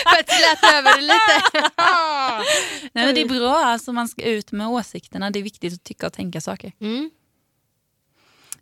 [0.06, 1.69] För att släta över det lite.
[2.93, 5.32] Nej, men det är bra, alltså, man ska ut med åsikterna.
[5.32, 6.71] Det är viktigt att tycka och tänka saker.
[6.82, 7.12] Mm.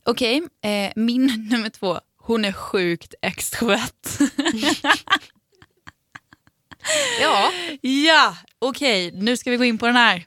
[0.06, 2.00] Okej, eh, min nummer två.
[2.18, 4.20] hon är sjukt extrovert.
[7.22, 10.26] Ja, ja, okej, nu ska vi gå in på den här.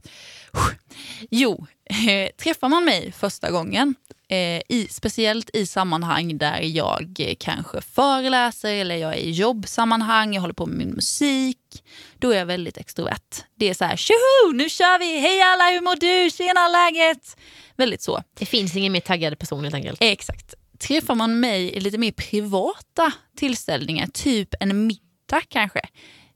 [1.30, 1.66] Jo,
[2.08, 3.94] eh, träffar man mig första gången,
[4.28, 10.34] eh, i, speciellt i sammanhang där jag eh, kanske föreläser eller jag är i jobbsammanhang,
[10.34, 11.84] jag håller på med min musik,
[12.18, 13.44] då är jag väldigt extrovert.
[13.54, 17.36] Det är så här, tjoho, nu kör vi, hej alla, hur mår du, tjena läget?
[17.76, 18.22] Väldigt så.
[18.38, 19.98] det finns ingen mer taggad person helt enkelt.
[20.00, 20.54] Exakt.
[20.78, 25.80] Träffar man mig i lite mer privata tillställningar, typ en middag kanske,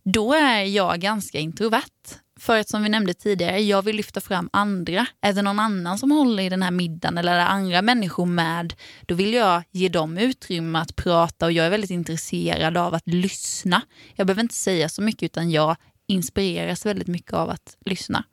[0.04, 2.20] då är jag ganska introvert.
[2.40, 5.06] För att som vi nämnde tidigare, jag vill lyfta fram andra.
[5.20, 8.26] Är det någon annan som håller i den här middagen eller är det andra människor
[8.26, 12.94] med, då vill jag ge dem utrymme att prata och jag är väldigt intresserad av
[12.94, 13.82] att lyssna.
[14.14, 15.76] Jag behöver inte säga så mycket utan jag
[16.06, 18.24] inspireras väldigt mycket av att lyssna.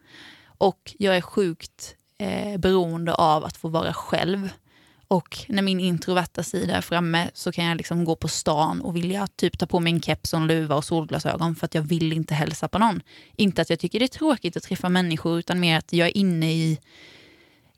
[0.58, 4.50] Och jag är sjukt eh, beroende av att få vara själv.
[5.08, 8.96] Och när min introverta sida är framme så kan jag liksom gå på stan och
[8.96, 11.82] vilja typ ta på mig en keps och en luva och solglasögon för att jag
[11.82, 13.02] vill inte hälsa på någon.
[13.36, 16.18] Inte att jag tycker det är tråkigt att träffa människor utan mer att jag är
[16.18, 16.80] inne i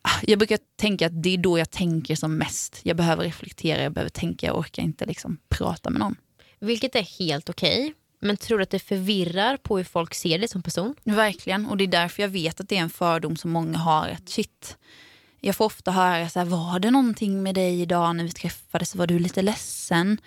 [0.01, 2.79] ah, jag brukar tänka att det är då jag tänker som mest.
[2.83, 6.15] Jag behöver reflektera, jag behöver tänka, jag orkar inte liksom prata med någon.
[6.59, 7.93] Vilket är helt okej.
[8.19, 10.95] Men tror du att det förvirrar på hur folk ser dig som person?
[11.03, 14.09] Verkligen, och det är därför jag vet att det är en fördom som många har.
[14.09, 14.77] Att shit,
[15.39, 18.95] jag får ofta höra så här, var det någonting med dig idag när vi träffades?
[18.95, 20.17] Var du lite ledsen?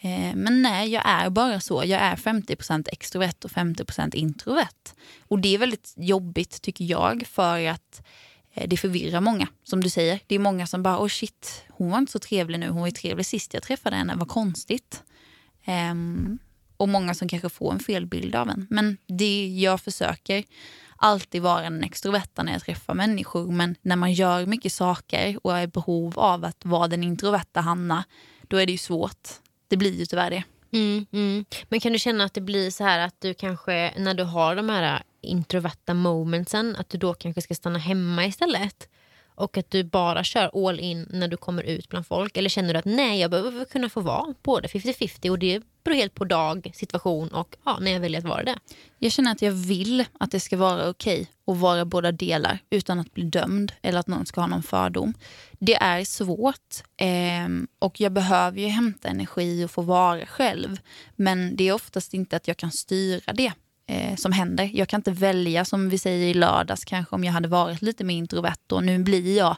[0.00, 1.84] Eh, men nej, jag är bara så.
[1.86, 4.94] Jag är 50% extrovert och 50% introvert.
[5.28, 8.02] Och det är väldigt jobbigt tycker jag för att
[8.54, 9.48] eh, det förvirrar många.
[9.64, 12.60] Som du säger, det är många som bara, oh shit, hon var inte så trevlig
[12.60, 12.68] nu.
[12.68, 15.02] Hon var ju trevlig sist jag träffade henne, vad konstigt.
[15.66, 16.38] Um,
[16.80, 18.66] och många som kanske får en fel bild av en.
[18.70, 20.44] Men det jag försöker
[20.96, 23.52] alltid vara den extroverta när jag träffar människor.
[23.52, 27.60] Men när man gör mycket saker och är i behov av att vara den introverta
[27.60, 28.04] Hanna,
[28.48, 29.28] då är det ju svårt.
[29.68, 30.44] Det blir ju tyvärr det.
[30.72, 31.44] Mm, mm.
[31.68, 34.56] Men kan du känna att det blir så här att du kanske när du har
[34.56, 38.88] de här introverta momentsen att du då kanske ska stanna hemma istället?
[39.40, 42.36] Och att du bara kör all in när du kommer ut bland folk?
[42.36, 45.96] Eller känner du att nej, jag behöver kunna få vara både 50-50 och det beror
[45.96, 48.58] helt på dag, situation och ja, när jag väljer att vara det?
[48.98, 53.00] Jag känner att jag vill att det ska vara okej att vara båda delar utan
[53.00, 55.14] att bli dömd eller att någon ska ha någon fördom.
[55.58, 57.48] Det är svårt eh,
[57.78, 60.76] och jag behöver ju hämta energi och få vara själv.
[61.16, 63.52] Men det är oftast inte att jag kan styra det
[63.90, 64.70] eh, som händer.
[64.74, 68.04] Jag kan inte välja som vi säger i lördags kanske om jag hade varit lite
[68.04, 69.56] mer introvert och nu blir jag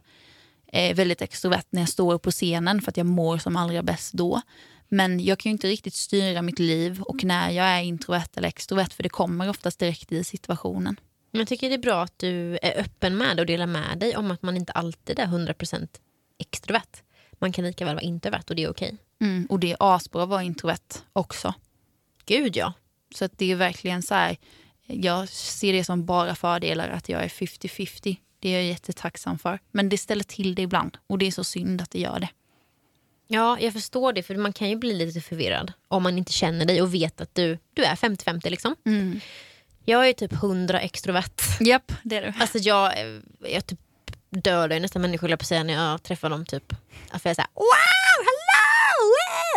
[0.72, 4.12] eh, väldigt extrovert när jag står på scenen för att jag mår som allra bäst
[4.12, 4.40] då.
[4.88, 8.48] Men jag kan ju inte riktigt styra mitt liv och när jag är introvert eller
[8.48, 10.96] extrovert för det kommer oftast direkt i situationen.
[11.30, 14.16] Men jag tycker det är bra att du är öppen med och delar med dig
[14.16, 15.88] om att man inte alltid är 100%
[16.38, 17.02] extrovert.
[17.38, 18.96] Man kan lika väl vara introvert och det är okej.
[19.20, 21.54] Mm, och det är asbra att vara introvert också.
[22.26, 22.72] Gud ja.
[23.14, 24.36] Så att det är verkligen så här,
[24.86, 28.16] jag ser det som bara fördelar att jag är 50-50.
[28.40, 29.58] Det är jag jättetacksam för.
[29.70, 32.28] Men det ställer till det ibland och det är så synd att det gör det.
[33.26, 34.22] Ja, jag förstår det.
[34.22, 37.34] För man kan ju bli lite förvirrad om man inte känner dig och vet att
[37.34, 38.76] du, du är 50-50 liksom.
[38.86, 39.20] Mm.
[39.84, 41.42] Jag är typ 100 extrovert.
[41.60, 42.32] Japp, det är du.
[42.40, 42.92] Alltså jag,
[43.48, 43.80] jag typ
[44.30, 46.46] dödar nästan människor på säga när jag träffar dem.
[46.46, 46.72] Typ.
[47.10, 48.01] För jag är såhär wow!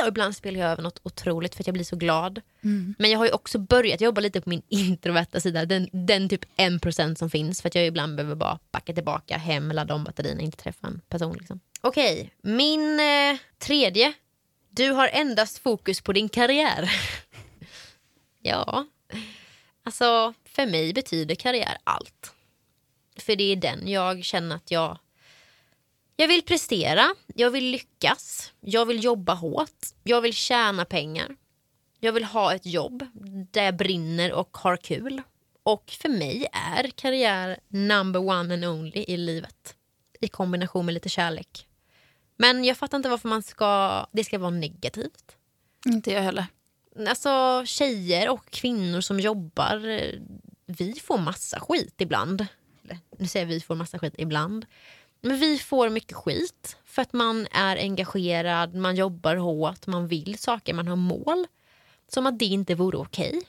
[0.06, 2.42] Och ibland spelar jag över något otroligt för att jag blir så glad.
[2.64, 2.96] Mm.
[3.00, 5.66] Men jag har ju också börjat jobba lite på min introverta sida.
[5.66, 7.62] Den, den typ en procent som finns.
[7.62, 11.02] För att jag ibland behöver bara backa tillbaka hem, ladda om batterierna, inte träffa en
[11.10, 11.38] person.
[11.38, 11.60] Liksom.
[11.82, 14.14] Okej, okay, min eh, tredje.
[14.70, 16.92] Du har endast fokus på din karriär.
[18.42, 18.86] ja,
[19.84, 22.32] alltså för mig betyder karriär allt.
[23.18, 25.00] För det är den jag känner att jag...
[26.16, 31.36] Jag vill prestera, jag vill lyckas, jag vill jobba hårt, jag vill tjäna pengar.
[32.00, 33.06] Jag vill ha ett jobb
[33.52, 35.22] där jag brinner och har kul.
[35.64, 39.76] Och för mig är karriär number one and only i livet.
[40.20, 41.68] I kombination med lite kärlek.
[42.38, 45.36] Men jag fattar inte varför man ska, det ska vara negativt.
[45.86, 46.46] Inte jag heller.
[47.08, 49.78] Alltså tjejer och kvinnor som jobbar,
[50.66, 52.46] vi får massa skit ibland.
[53.18, 54.66] Nu säger vi får massa skit ibland.
[55.26, 60.38] Men vi får mycket skit för att man är engagerad, man jobbar hårt, man vill
[60.38, 61.46] saker, man har mål.
[62.08, 63.30] Som att det inte vore okej.
[63.30, 63.42] Okay.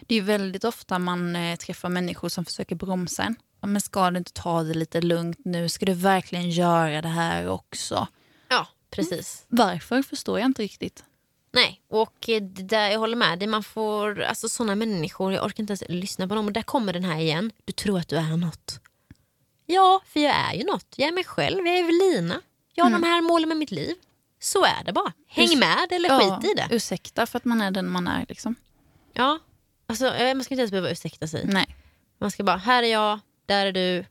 [0.00, 3.36] Det är väldigt ofta man eh, träffar människor som försöker bromsa en.
[3.60, 5.68] Men ska du inte ta det lite lugnt nu?
[5.68, 8.06] Ska du verkligen göra det här också?
[8.48, 9.44] Ja, precis.
[9.48, 11.04] Varför förstår jag inte riktigt.
[11.52, 13.48] Nej, och där jag håller med dig.
[13.48, 16.46] Man får, alltså sådana människor, jag orkar inte ens lyssna på dem.
[16.46, 17.50] Och där kommer den här igen.
[17.64, 18.81] Du tror att du är något.
[19.66, 20.94] Ja, för jag är ju något.
[20.96, 22.40] Jag är mig själv, jag är Evelina.
[22.74, 23.00] Jag har mm.
[23.00, 23.94] de här målen med mitt liv.
[24.40, 25.12] Så är det bara.
[25.26, 26.68] Häng med eller Ja, skit i det.
[26.70, 28.26] Ursäkta för att man är den man är.
[28.28, 28.54] Liksom.
[29.12, 29.38] Ja.
[29.86, 31.46] Alltså, eh, man ska inte ens behöva ursäkta sig.
[31.46, 31.76] Nej.
[32.18, 34.04] Man ska bara, här är jag, där är du.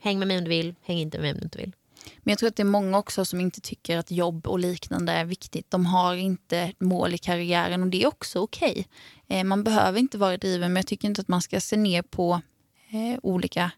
[0.00, 1.72] Häng med mig om du vill, häng inte med mig om du inte vill.
[2.18, 5.12] Men jag tror att det är många också som inte tycker att jobb och liknande
[5.12, 5.70] är viktigt.
[5.70, 8.86] De har inte mål i karriären och det är också okej.
[9.28, 12.02] Eh, man behöver inte vara driven men jag tycker inte att man ska se ner
[12.02, 12.40] på
[12.90, 13.70] eh, olika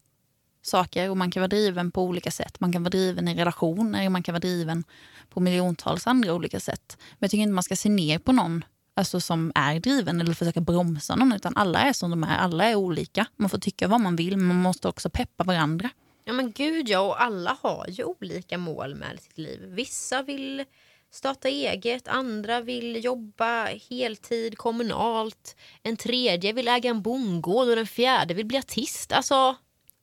[0.63, 2.61] saker och man kan vara driven på olika sätt.
[2.61, 4.85] Man kan vara driven i relationer, man kan vara driven
[5.29, 6.97] på miljontals andra olika sätt.
[6.99, 10.35] Men jag tycker inte man ska se ner på någon alltså, som är driven eller
[10.35, 13.27] försöka bromsa någon utan alla är som de är, alla är olika.
[13.37, 15.91] Man får tycka vad man vill men man måste också peppa varandra.
[16.25, 19.61] Ja men gud ja, och alla har ju olika mål med sitt liv.
[19.63, 20.65] Vissa vill
[21.11, 25.57] starta eget, andra vill jobba heltid kommunalt.
[25.83, 29.13] En tredje vill äga en bondgård och den fjärde vill bli artist.
[29.13, 29.57] Alltså,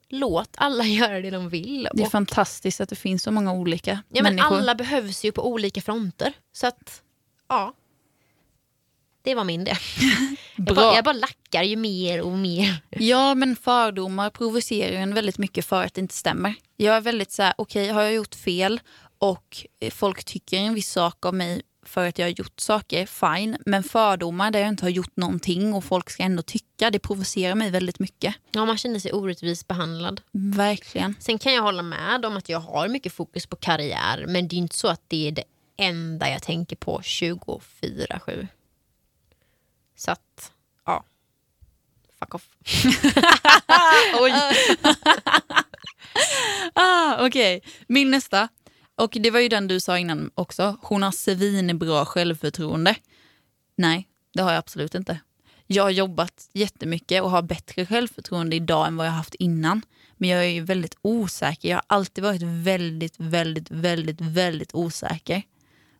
[0.09, 1.89] låt alla göra det de vill.
[1.93, 4.57] Det är Och, fantastiskt att det finns så många olika ja, men människor.
[4.57, 6.33] alla behövs ju på olika fronter.
[6.53, 7.01] Så att,
[7.49, 7.73] ja.
[9.21, 9.77] Det var min det.
[10.55, 12.75] Jag bara, jag bara lackar ju mer och mer.
[12.89, 16.53] Ja, men fördomar provocerar ju en väldigt mycket för att det inte stämmer.
[16.75, 18.79] Jag är väldigt så här, okej, har jag gjort fel
[19.17, 19.57] och
[19.91, 23.57] folk tycker en viss sak om mig för att jag har gjort saker, fine.
[23.65, 27.55] Men fördomar där jag inte har gjort någonting och folk ska ändå tycka, det provocerar
[27.55, 28.35] mig väldigt mycket.
[28.51, 30.21] Ja, man känner sig orättvist behandlad.
[30.31, 31.15] Verkligen.
[31.19, 34.55] Sen kan jag hålla med om att jag har mycket fokus på karriär men det
[34.55, 35.43] är inte så att det är det
[35.77, 38.47] enda jag tänker på 24-7.
[39.95, 40.51] Så att,
[40.85, 41.03] ja.
[42.19, 42.49] Fuck off.
[44.19, 44.33] Oj.
[46.73, 48.47] ah, Okej, min nästa.
[48.97, 50.77] Och det var ju den du sa innan också.
[50.81, 52.95] Hon har svinbra självförtroende.
[53.75, 55.19] Nej, det har jag absolut inte.
[55.67, 59.81] Jag har jobbat jättemycket och har bättre självförtroende idag än vad jag haft innan.
[60.17, 61.69] Men jag är ju väldigt osäker.
[61.69, 65.41] Jag har alltid varit väldigt, väldigt, väldigt, väldigt osäker.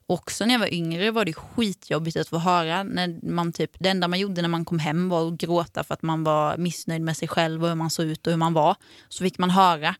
[0.10, 2.84] Också när jag var yngre var det skitjobbigt att få höra.
[2.84, 5.94] När man typ, det enda man gjorde när man kom hem var att gråta för
[5.94, 8.54] att man var missnöjd med sig själv och hur man såg ut och hur man
[8.54, 8.76] var.
[9.10, 9.96] Så fick man höra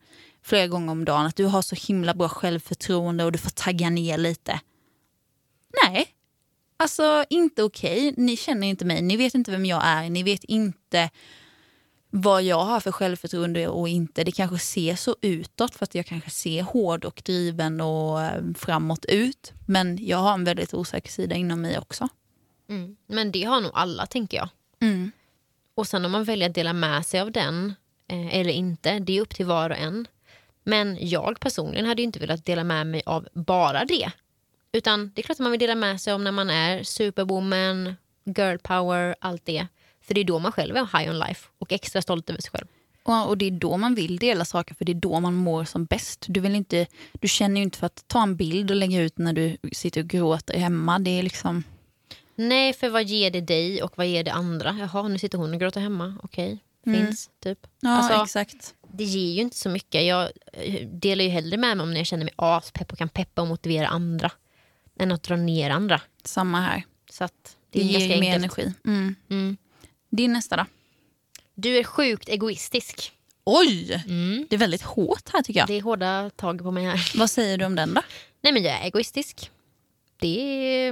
[0.48, 3.90] flera gånger om dagen att du har så himla bra självförtroende och du får tagga
[3.90, 4.60] ner lite.
[5.84, 6.08] Nej,
[6.78, 8.14] alltså inte okej.
[8.18, 11.10] Ni känner inte mig, ni vet inte vem jag är, ni vet inte
[12.10, 14.24] vad jag har för självförtroende och inte.
[14.24, 18.44] Det kanske ser så utåt för att jag kanske ser hård och driven och eh,
[18.58, 19.54] framåt ut.
[19.66, 22.08] Men jag har en väldigt osäker sida inom mig också.
[22.70, 22.96] Mm.
[23.08, 24.50] Men det har nog alla tänker jag.
[24.80, 25.12] Mm.
[25.76, 27.76] Och sen om man väljer att dela med sig av den
[28.10, 30.08] eh, eller inte, det är upp till var och en.
[30.68, 34.12] Men jag personligen hade inte velat dela med mig av bara det.
[34.72, 37.96] Utan det är klart att man vill dela med sig om när man är superwoman,
[38.24, 39.68] girl power, allt det.
[40.02, 42.52] För det är då man själv är high on life och extra stolt över sig
[42.52, 42.68] själv.
[43.04, 45.64] Och, och det är då man vill dela saker för det är då man mår
[45.64, 46.26] som bäst.
[46.28, 49.18] Du, vill inte, du känner ju inte för att ta en bild och lägga ut
[49.18, 51.00] när du sitter och gråter hemma.
[51.00, 51.64] Det är liksom...
[52.36, 54.76] Nej, för vad ger det dig och vad ger det andra?
[54.80, 56.18] Jaha, nu sitter hon och gråter hemma.
[56.24, 57.68] Okej, finns, typ.
[57.80, 58.74] Ja, Alltså, exakt.
[58.98, 60.06] Det ger ju inte så mycket.
[60.06, 63.10] Jag eh, delar ju hellre med mig om när jag känner mig aspepp och kan
[63.10, 64.32] peppa och motivera andra
[65.00, 66.02] än att dra ner andra.
[66.24, 66.84] Samma här.
[67.12, 68.74] Så att Det, det, ger ju mer energi.
[68.86, 69.16] Mm.
[69.30, 69.58] Mm.
[70.10, 70.66] Din nästa då?
[71.56, 73.12] Du är sjukt egoistisk.
[73.44, 74.04] Oj!
[74.08, 74.48] Mm.
[74.50, 75.68] Det är väldigt hårt här tycker jag.
[75.68, 77.12] Det är hårda tag på mig här.
[77.18, 78.02] Vad säger du om den då?
[78.42, 79.52] Nej men jag är egoistisk.
[80.20, 80.92] Det,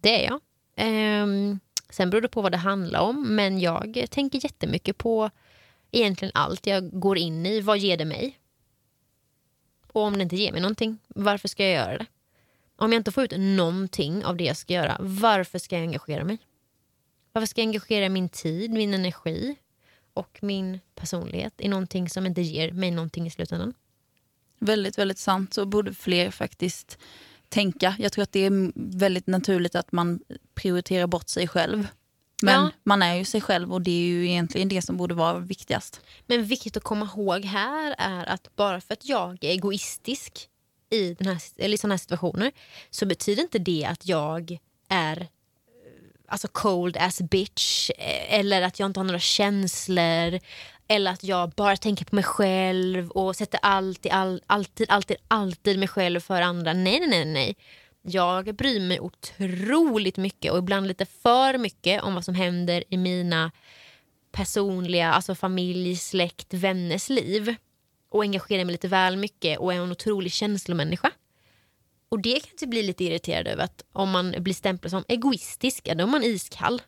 [0.00, 0.40] det är jag.
[0.76, 1.60] Ehm,
[1.90, 3.34] sen beror det på vad det handlar om.
[3.36, 5.30] Men jag tänker jättemycket på
[5.98, 7.60] egentligen allt jag går in i.
[7.60, 8.38] Vad ger det mig?
[9.92, 12.06] Och om det inte ger mig någonting, varför ska jag göra det?
[12.76, 16.24] Om jag inte får ut någonting av det jag ska göra, varför ska jag engagera
[16.24, 16.38] mig?
[17.32, 19.56] Varför ska jag engagera min tid, min energi
[20.14, 23.74] och min personlighet i någonting som inte ger mig någonting i slutändan?
[24.58, 25.54] Väldigt, väldigt sant.
[25.54, 26.98] Så borde fler faktiskt
[27.48, 27.96] tänka.
[27.98, 30.20] Jag tror att det är väldigt naturligt att man
[30.54, 31.86] prioriterar bort sig själv.
[32.44, 32.70] Men Ja.
[32.84, 36.00] man är ju sig själv och det är ju egentligen det som borde vara viktigast.
[36.26, 40.48] Men viktigt att komma ihåg här är att bara för att jag är egoistisk
[40.90, 42.52] i, den här, eller i sådana här situationer
[42.90, 45.26] så betyder inte det att jag är eh,
[46.28, 50.40] alltså cold as bitch eh, eller att jag inte har några känslor
[50.88, 55.78] eller att jag bara tänker på mig själv och sätter alltid, all, alltid, alltid, alltid
[55.78, 56.72] mig själv för andra.
[56.72, 57.56] Nej, nej, nej, nej.
[58.06, 62.96] Jag bryr mig otroligt mycket och ibland lite för mycket om vad som händer i
[62.96, 63.50] mina
[64.32, 67.54] personliga, alltså familj, släkt, vänners liv
[68.10, 71.10] och engagerar mig lite väl mycket och är en otrolig känslomänniska.
[72.08, 75.84] Och det kan jag bli lite irriterad över att om man blir stämplad som egoistisk,
[75.84, 76.82] då är man iskall.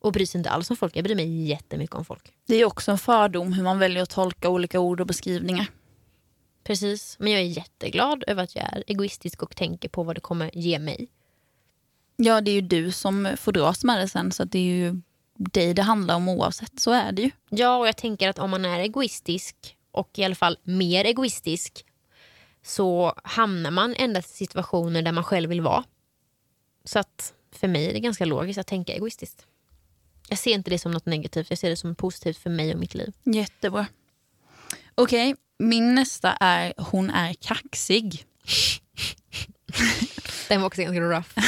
[0.00, 0.96] Och bryr sig inte alls om folk.
[0.96, 2.32] Jag bryr mig jättemycket om folk.
[2.46, 5.66] Det är också en fördom hur man väljer att tolka olika ord och beskrivningar.
[6.64, 7.16] Precis.
[7.18, 10.50] Men jag är jätteglad över att jag är egoistisk och tänker på vad det kommer
[10.54, 11.08] ge mig.
[12.16, 15.00] Ja, det är ju du som får dras med det sen så det är ju
[15.36, 16.80] dig det handlar om oavsett.
[16.80, 17.30] Så är det ju.
[17.50, 21.84] Ja, och jag tänker att om man är egoistisk och i alla fall mer egoistisk
[22.62, 25.84] så hamnar man endast i situationer där man själv vill vara.
[26.84, 29.46] Så att för mig är det ganska logiskt att tänka egoistiskt.
[30.28, 32.80] Jag ser inte det som något negativt, jag ser det som positivt för mig och
[32.80, 33.12] mitt liv.
[33.24, 33.86] Jättebra.
[34.94, 38.24] Okej, min nästa är hon är kaxig.
[40.48, 41.28] Den var också ganska rough.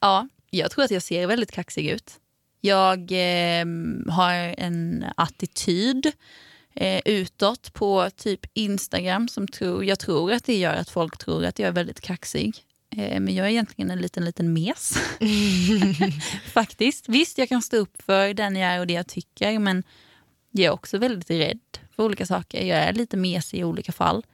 [0.00, 2.12] Ja, jag tror att jag ser väldigt kaxig ut.
[2.60, 3.66] Jag eh,
[4.08, 6.12] har en attityd
[6.74, 11.44] eh, utåt på typ Instagram som tror, jag tror att det gör att folk tror
[11.44, 12.54] att jag är väldigt kaxig.
[12.96, 14.98] Eh, men jag är egentligen en liten, liten mes.
[16.52, 17.08] Faktiskt.
[17.08, 19.82] Visst, jag kan stå upp för den jag är och det jag tycker, men
[20.50, 22.64] jag är också väldigt rädd för olika saker.
[22.64, 24.26] Jag är lite mesig i olika fall.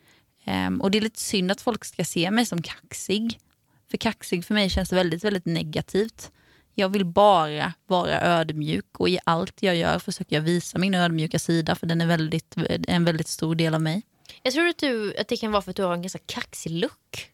[0.46, 3.38] Um, och det är lite synd att folk ska se mig som kaxig.
[3.90, 6.30] För kaxig för mig känns väldigt, väldigt negativt.
[6.74, 11.38] Jag vill bara vara ödmjuk och i allt jag gör försöker jag visa min ödmjuka
[11.38, 12.54] sida för den är väldigt,
[12.88, 14.02] en väldigt stor del av mig.
[14.42, 16.70] Jag tror att, du, att det kan vara för att du har en ganska kaxig
[16.70, 17.30] look.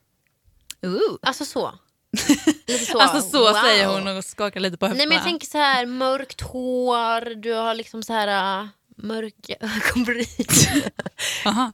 [0.83, 1.19] Ooh.
[1.23, 1.75] Alltså så.
[2.93, 2.99] Så.
[2.99, 3.55] Alltså så wow.
[3.55, 4.99] säger hon och skakar lite på höfterna.
[4.99, 9.55] Nej men jag tänker så här mörkt hår, du har liksom så här uh, mörka
[9.61, 10.27] ögonbryn.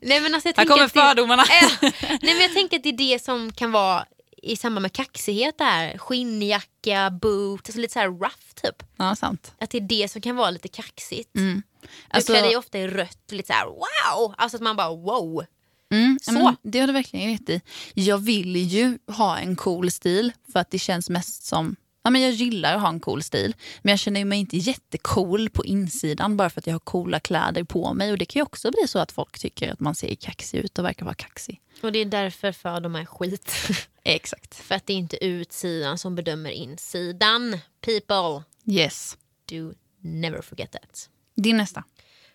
[0.00, 1.44] Nej men alltså jag Här kommer det- fördomarna.
[1.62, 1.68] Ja.
[2.08, 4.06] Nej men jag tänker att det är det som kan vara
[4.42, 5.98] i samband med kaxighet där.
[5.98, 8.82] Skinnjacka, boot, alltså lite så här rough typ.
[8.96, 9.54] Ja, sant.
[9.60, 11.36] Att det är det som kan vara lite kaxigt.
[11.36, 11.62] Mm.
[11.82, 14.34] Du Alltså, klär dig ofta i rött och lite så här wow.
[14.38, 15.44] Alltså att man bara wow.
[15.92, 16.32] mm, så.
[16.32, 17.60] Men det har du verkligen rätt i.
[17.94, 22.22] Jag vill ju ha en cool stil för att det känns mest som Ja, men
[22.22, 26.36] jag gillar att ha en cool stil, men jag känner mig inte jättecool på insidan
[26.36, 28.12] bara för att jag har coola kläder på mig.
[28.12, 30.78] Och Det kan ju också bli så att folk tycker att man ser kaxig ut
[30.78, 31.60] och verkar vara kaxig.
[31.82, 33.52] Och det är därför fördomar är skit.
[34.04, 34.54] Exakt.
[34.54, 37.58] För att det är inte utsidan som bedömer insidan.
[37.80, 39.16] People, Yes.
[39.48, 41.08] do never forget that.
[41.36, 41.84] Din nästa.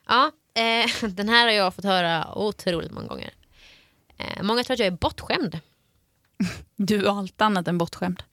[0.07, 3.34] Ja, eh, den här har jag fått höra otroligt många gånger.
[4.18, 5.59] Eh, många tror att jag är bortskämd.
[6.76, 8.24] Du är allt annat än bortskämd.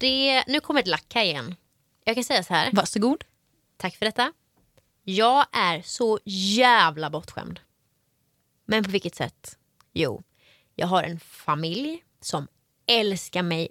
[0.00, 1.56] Det, nu kommer ett lack här igen.
[2.04, 2.70] Jag kan säga så här.
[2.72, 3.24] Varsågod.
[3.76, 4.32] Tack för detta.
[5.04, 7.60] Jag är så jävla bortskämd.
[8.64, 9.58] Men på vilket sätt?
[9.92, 10.22] Jo,
[10.74, 12.46] jag har en familj som
[12.86, 13.70] älskar mig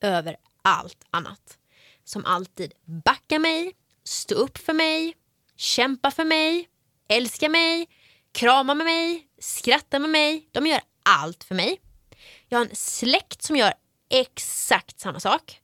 [0.00, 1.58] över allt annat.
[2.04, 3.72] Som alltid backar mig,
[4.04, 5.14] står upp för mig,
[5.56, 6.68] kämpar för mig,
[7.08, 7.88] älskar mig,
[8.32, 10.48] kramar med mig, skrattar med mig.
[10.52, 11.80] De gör allt för mig.
[12.48, 13.72] Jag har en släkt som gör
[14.10, 15.59] exakt samma sak.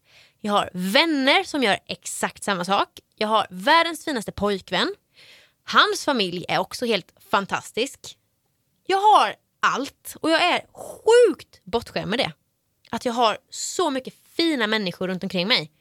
[0.46, 2.88] Jag har vänner som gör exakt samma sak.
[3.16, 4.94] Jag har världens finaste pojkvän.
[5.64, 8.18] Hans familj är också helt fantastisk.
[8.86, 12.32] Jag har allt och jag är sjukt bortskämd med det.
[12.90, 15.72] Att jag har så mycket fina människor runt omkring mig.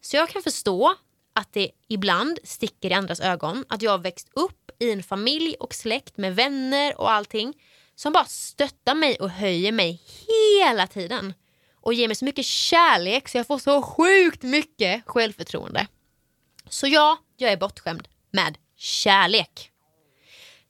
[0.00, 0.94] Så jag kan förstå
[1.34, 5.54] att det ibland sticker i andras ögon att jag har växt upp i en familj
[5.60, 7.54] och släkt med vänner och allting
[7.94, 11.34] som bara stöttar mig och höjer mig hela tiden
[11.82, 15.86] och ger mig så mycket kärlek så jag får så sjukt mycket självförtroende.
[16.68, 19.70] Så ja, jag är bortskämd med kärlek.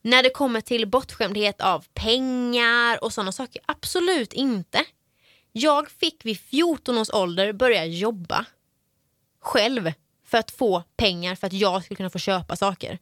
[0.03, 4.85] När det kommer till bortskämdhet av pengar och sådana saker, absolut inte.
[5.53, 8.45] Jag fick vid 14 års ålder börja jobba
[9.41, 9.93] själv
[10.25, 12.99] för att få pengar för att jag skulle kunna få köpa saker.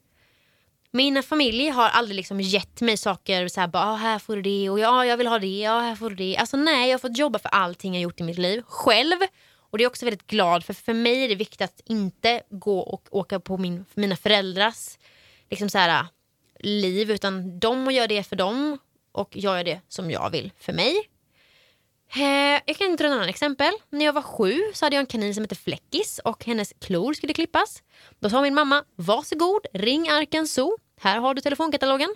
[0.92, 4.42] Mina familj har aldrig liksom gett mig saker så här, bara, ah, här får du
[4.42, 6.36] det och ja, jag vill ha det, ja, här får du det.
[6.36, 9.16] Alltså nej, jag har fått jobba för allting jag gjort i mitt liv själv.
[9.70, 10.74] Och det är jag också väldigt glad för.
[10.74, 14.98] För mig är det viktigt att inte gå och åka på min, mina föräldrars
[15.50, 16.06] liksom så här,
[16.58, 18.78] liv utan de gör det för dem
[19.12, 20.94] och jag gör det som jag vill för mig.
[22.16, 23.72] Eh, jag kan dra ett annat exempel.
[23.90, 27.14] När jag var sju så hade jag en kanin som hette Fläckis och hennes klor
[27.14, 27.82] skulle klippas.
[28.18, 30.76] Då sa min mamma, varsågod, ring Arken Zoo.
[31.00, 32.14] Här har du telefonkatalogen.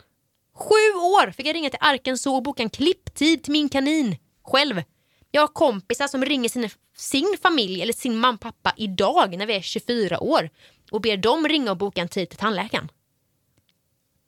[0.55, 4.16] Sju år fick jag ringa till Arken Zoo och boka en klipptid till min kanin.
[4.45, 4.82] Själv.
[5.30, 9.47] Jag har kompisar som ringer sin, sin familj eller sin mamma och pappa idag när
[9.47, 10.51] vi är 24 år
[10.90, 12.88] och ber dem ringa och boka en tid till tandläkaren.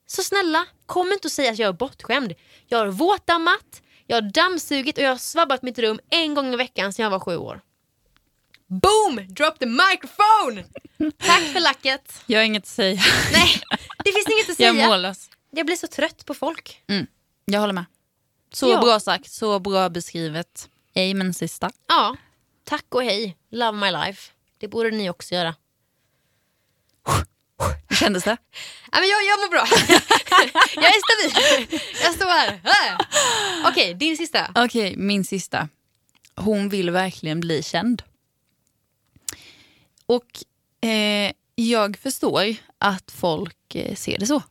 [0.07, 2.35] Så snälla, kom inte och säg att jag är bortskämd.
[2.67, 6.57] Jag har våtdammat, jag har dammsugit och jag har svabbat mitt rum en gång i
[6.57, 7.61] veckan sedan jag var sju år.
[8.67, 9.27] Boom!
[9.35, 10.65] Drop the microphone!
[11.19, 12.23] Tack för lacket.
[12.27, 13.01] Jag har inget att säga.
[13.33, 13.61] Nej,
[14.05, 14.89] det finns inget att Jag är säga.
[14.89, 15.31] mållös.
[15.51, 16.83] Jag blir så trött på folk.
[17.45, 17.85] Jag håller med.
[18.53, 18.81] Så Ja.
[18.81, 20.69] bra sagt, så bra beskrivet.
[20.97, 21.71] Amen sista.
[21.89, 22.17] Ja,
[22.65, 23.37] tack och hej.
[23.51, 24.33] Love my life.
[24.59, 25.55] Det borde ni också göra.
[27.89, 28.37] Hur kändes det?
[28.93, 29.67] Ja, men jag, jag mår bra.
[30.75, 31.81] jag är stabil.
[32.03, 32.61] Jag står här.
[33.61, 34.51] Okej, okay, din sista.
[34.55, 35.69] Okej, okay, min sista.
[36.35, 38.03] Hon vill verkligen bli känd.
[40.07, 40.45] Och
[40.89, 44.43] eh, jag förstår att folk eh, ser det så.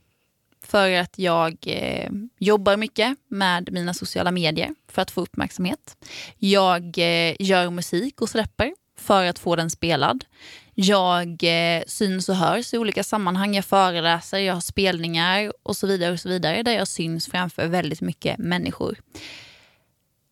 [0.61, 5.97] För att jag eh, jobbar mycket med mina sociala medier för att få uppmärksamhet.
[6.37, 10.25] Jag eh, gör musik och släpper för att få den spelad.
[10.73, 13.55] Jag eh, syns och hörs i olika sammanhang.
[13.55, 17.67] Jag föreläser, jag har spelningar och så vidare och så vidare där jag syns framför
[17.67, 18.97] väldigt mycket människor.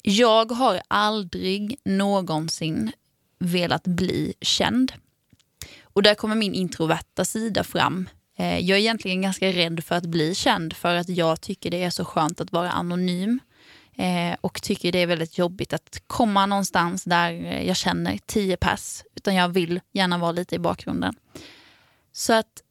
[0.01, 2.91] Jag har aldrig någonsin
[3.39, 4.93] velat bli känd.
[5.83, 8.09] Och där kommer min introverta sida fram.
[8.37, 11.83] Eh, jag är egentligen ganska rädd för att bli känd för att jag tycker det
[11.83, 13.39] är så skönt att vara anonym.
[13.97, 17.31] Eh, och tycker det är väldigt jobbigt att komma någonstans där
[17.61, 19.03] jag känner tio pass.
[19.15, 21.15] Utan jag vill gärna vara lite i bakgrunden.
[22.11, 22.61] Så att,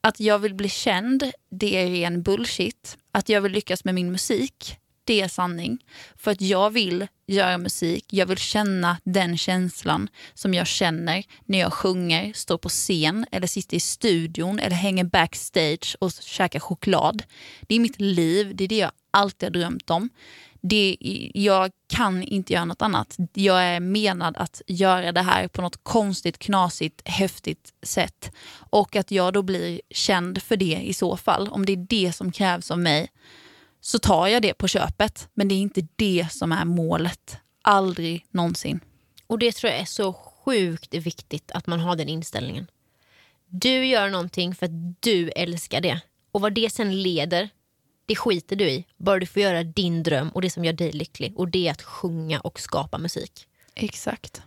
[0.00, 2.96] att jag vill bli känd, det är ren bullshit.
[3.12, 5.84] Att jag vill lyckas med min musik, det är sanning.
[6.16, 11.58] För att jag vill göra musik, jag vill känna den känslan som jag känner när
[11.58, 17.22] jag sjunger, står på scen eller sitter i studion eller hänger backstage och käkar choklad.
[17.60, 20.10] Det är mitt liv, det är det jag alltid har drömt om.
[20.60, 20.96] Det,
[21.34, 23.16] jag kan inte göra något annat.
[23.34, 28.32] Jag är menad att göra det här på något konstigt, knasigt, häftigt sätt.
[28.70, 32.12] Och att jag då blir känd för det i så fall, om det är det
[32.12, 33.08] som krävs av mig
[33.80, 35.28] så tar jag det på köpet.
[35.34, 37.36] Men det är inte det som är målet.
[37.62, 38.80] Aldrig någonsin.
[39.26, 42.66] Och det tror jag är så sjukt viktigt att man har den inställningen.
[43.46, 46.00] Du gör någonting för att du älskar det.
[46.32, 47.48] Och vad det sen leder,
[48.08, 48.84] det skiter du i.
[48.96, 51.32] Bara du får göra din dröm och det som gör dig lycklig.
[51.36, 53.46] Och det är att sjunga och skapa musik.
[53.74, 54.42] Exakt.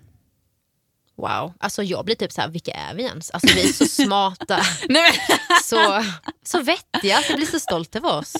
[1.16, 3.32] Wow, alltså jag blir typ så här, vilka är vi ens?
[3.32, 4.62] Alltså vi är så smarta,
[5.64, 6.04] så,
[6.44, 8.36] så vettiga, jag blir så stolt över oss.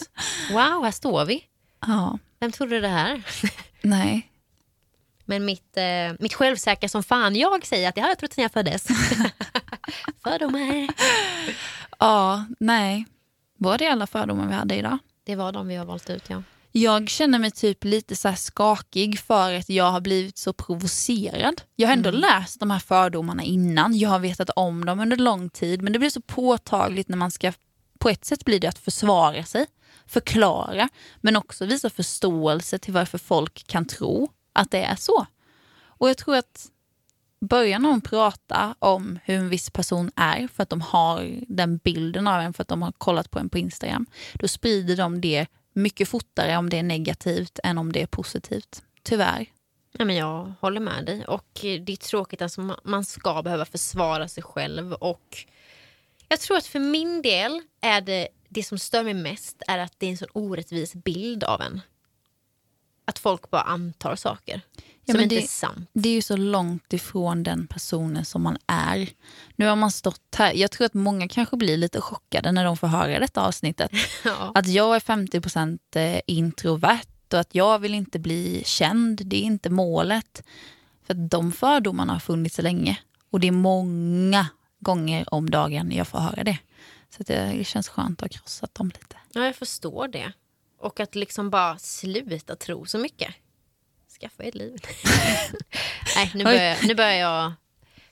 [0.52, 1.44] Wow, här står vi.
[1.88, 2.18] Ja.
[2.40, 3.24] Vem trodde det här?
[3.82, 4.32] Nej.
[5.26, 8.42] Men mitt, eh, mitt självsäkra som fan jag säger att det har jag trott sen
[8.42, 8.88] jag föddes.
[10.24, 10.88] fördomar.
[12.00, 13.06] Ja, nej.
[13.58, 14.98] Var det alla fördomar vi hade idag?
[15.24, 16.44] Det var de vi har valt ut, ja.
[16.74, 21.62] Jag känner mig typ lite så skakig för att jag har blivit så provocerad.
[21.76, 22.22] Jag har ändå mm.
[22.22, 26.00] läst de här fördomarna innan, jag har vetat om dem under lång tid men det
[26.00, 27.54] blir så påtagligt när man ska,
[28.00, 29.66] på ett sätt blir det att försvara sig,
[30.06, 30.90] förklara
[31.22, 35.26] men också visa förståelse till varför folk kan tro att det är så.
[35.84, 36.71] Och jag tror att
[37.42, 42.28] börjar någon prata om hur en viss person är för att de har den bilden
[42.28, 45.48] av en för att de har kollat på en på Instagram, då sprider de det
[45.74, 48.84] mycket fortare om det är negativt än om det är positivt.
[49.04, 49.46] Tyvärr.
[49.92, 51.26] Ja, men jag håller med dig.
[51.26, 54.94] Och Det är tråkigt att alltså, man ska behöva försvara sig själv.
[54.94, 55.46] Och
[56.28, 59.94] Jag tror att för min del är det det som stör mig mest är att
[59.98, 61.82] det är en sån orättvis bild av en.
[63.06, 64.62] Att folk bara antar saker.
[65.06, 65.90] Ja, som inte det, är sant.
[65.94, 69.10] Det är ju så långt ifrån den personen som man är.
[69.56, 72.78] Nu har man stått här, jag tror att många kanske blir lite chockade när de
[72.78, 73.92] får höra detta avsnittet.
[74.26, 74.52] Ja.
[74.56, 79.42] Att jag är 50% eh, introvert och att jag vill inte bli känd, det är
[79.42, 80.44] inte målet.
[81.04, 83.00] För de fördomarna har funnits länge
[83.30, 84.48] och det är många
[84.80, 86.58] gånger om dagen jag får höra det.
[87.10, 89.16] Så det känns skönt att ha krossat dem lite.
[89.34, 90.34] Ja, jag förstår det.
[90.80, 93.36] Och att liksom bara sluta tro så mycket
[94.22, 94.76] skaffa ett liv.
[96.16, 97.44] Nej, nu börjar, jag, nu börjar jag...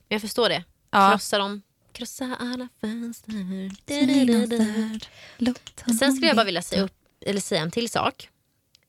[0.07, 0.64] Men jag förstår det.
[0.91, 1.12] Ja.
[1.12, 1.62] Krossa dem.
[1.93, 3.32] Krossa alla fönster.
[5.99, 6.93] Sen skulle jag bara vilja säga, upp,
[7.26, 8.30] eller säga en till sak.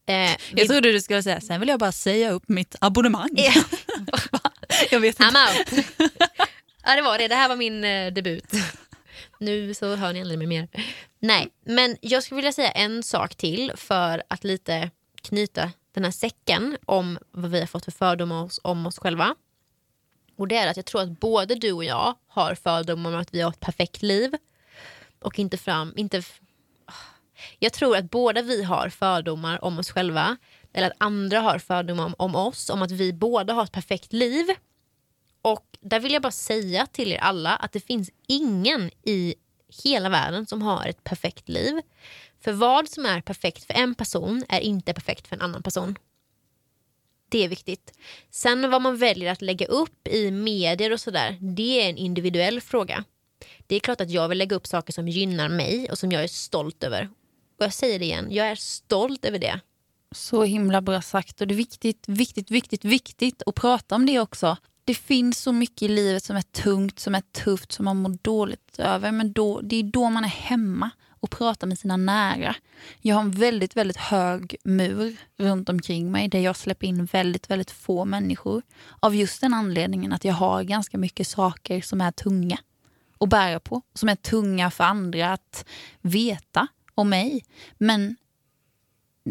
[0.06, 3.30] Eh, jag trodde du skulle säga, sen vill jag bara säga upp mitt abonnemang.
[4.90, 5.22] jag vet inte.
[5.22, 5.86] I'm out.
[6.84, 7.28] ja, det var det.
[7.28, 8.52] Det här var min eh, debut.
[9.40, 10.68] nu så hör ni aldrig mig mer.
[11.20, 14.90] Nej, men jag skulle vilja säga en sak till för att lite
[15.22, 19.34] knyta den här säcken om vad vi har fått för fördomar om oss själva.
[20.36, 23.34] Och det är att jag tror att både du och jag har fördomar om att
[23.34, 24.34] vi har ett perfekt liv.
[25.18, 25.92] Och inte fram...
[25.96, 26.22] Inte,
[27.58, 30.36] jag tror att båda vi har fördomar om oss själva.
[30.72, 32.70] Eller att andra har fördomar om, om oss.
[32.70, 34.46] Om att vi båda har ett perfekt liv.
[35.42, 39.34] Och där vill jag bara säga till er alla att det finns ingen i
[39.84, 41.80] hela världen som har ett perfekt liv.
[42.40, 45.98] För vad som är perfekt för en person är inte perfekt för en annan person.
[47.28, 47.92] Det är viktigt.
[48.30, 52.60] Sen vad man väljer att lägga upp i medier och sådär, det är en individuell
[52.60, 53.04] fråga.
[53.66, 56.24] Det är klart att jag vill lägga upp saker som gynnar mig och som jag
[56.24, 57.10] är stolt över.
[57.58, 59.60] Och jag säger det igen, jag är stolt över det.
[60.12, 64.20] Så himla bra sagt och det är viktigt, viktigt, viktigt, viktigt att prata om det
[64.20, 64.56] också
[64.90, 68.18] det finns så mycket i livet som är tungt, som är tufft, som man mår
[68.22, 69.12] dåligt över.
[69.12, 70.90] Men då, det är då man är hemma
[71.20, 72.54] och prata med sina nära.
[73.00, 77.50] Jag har en väldigt, väldigt hög mur runt omkring mig där jag släpper in väldigt,
[77.50, 78.62] väldigt få människor.
[79.00, 82.58] Av just den anledningen att jag har ganska mycket saker som är tunga
[83.18, 83.82] att bära på.
[83.94, 85.64] Som är tunga för andra att
[86.00, 87.44] veta om mig.
[87.78, 88.16] Men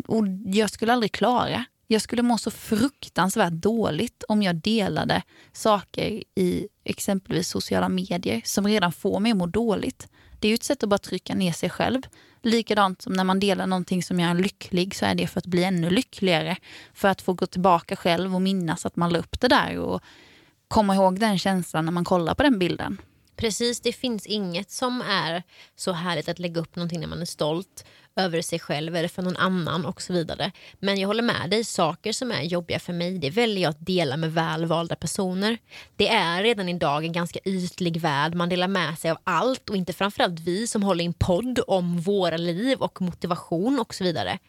[0.07, 1.65] och jag skulle aldrig klara.
[1.87, 8.67] Jag skulle må så fruktansvärt dåligt om jag delade saker i exempelvis sociala medier som
[8.67, 10.07] redan får mig att må dåligt.
[10.39, 12.01] Det är ju ett sätt att bara trycka ner sig själv.
[12.41, 15.45] Likadant som när man delar någonting som gör en lycklig så är det för att
[15.45, 16.57] bli ännu lyckligare.
[16.93, 20.01] För att få gå tillbaka själv och minnas att man la upp det där och
[20.67, 22.97] komma ihåg den känslan när man kollar på den bilden.
[23.39, 25.43] Precis, det finns inget som är
[25.75, 27.85] så härligt att lägga upp någonting när man är stolt
[28.15, 30.51] över sig själv eller för någon annan och så vidare.
[30.79, 33.85] Men jag håller med dig, saker som är jobbiga för mig det väljer jag att
[33.85, 35.57] dela med välvalda personer.
[35.95, 39.75] Det är redan idag en ganska ytlig värld, man delar med sig av allt och
[39.75, 44.39] inte framförallt vi som håller en podd om våra liv och motivation och så vidare.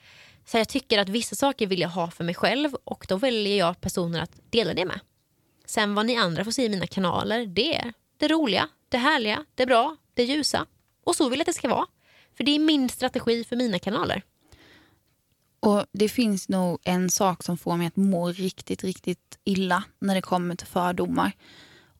[0.44, 3.58] Så jag tycker att vissa saker vill jag ha för mig själv och då väljer
[3.58, 5.00] jag personer att dela det med.
[5.66, 9.44] Sen vad ni andra får se i mina kanaler, det är det roliga, det härliga,
[9.54, 10.66] det bra, det ljusa.
[11.04, 11.86] Och så vill jag att det ska vara.
[12.36, 14.22] För det är min strategi för mina kanaler.
[15.60, 20.14] Och Det finns nog en sak som får mig att må riktigt, riktigt illa när
[20.14, 21.32] det kommer till fördomar.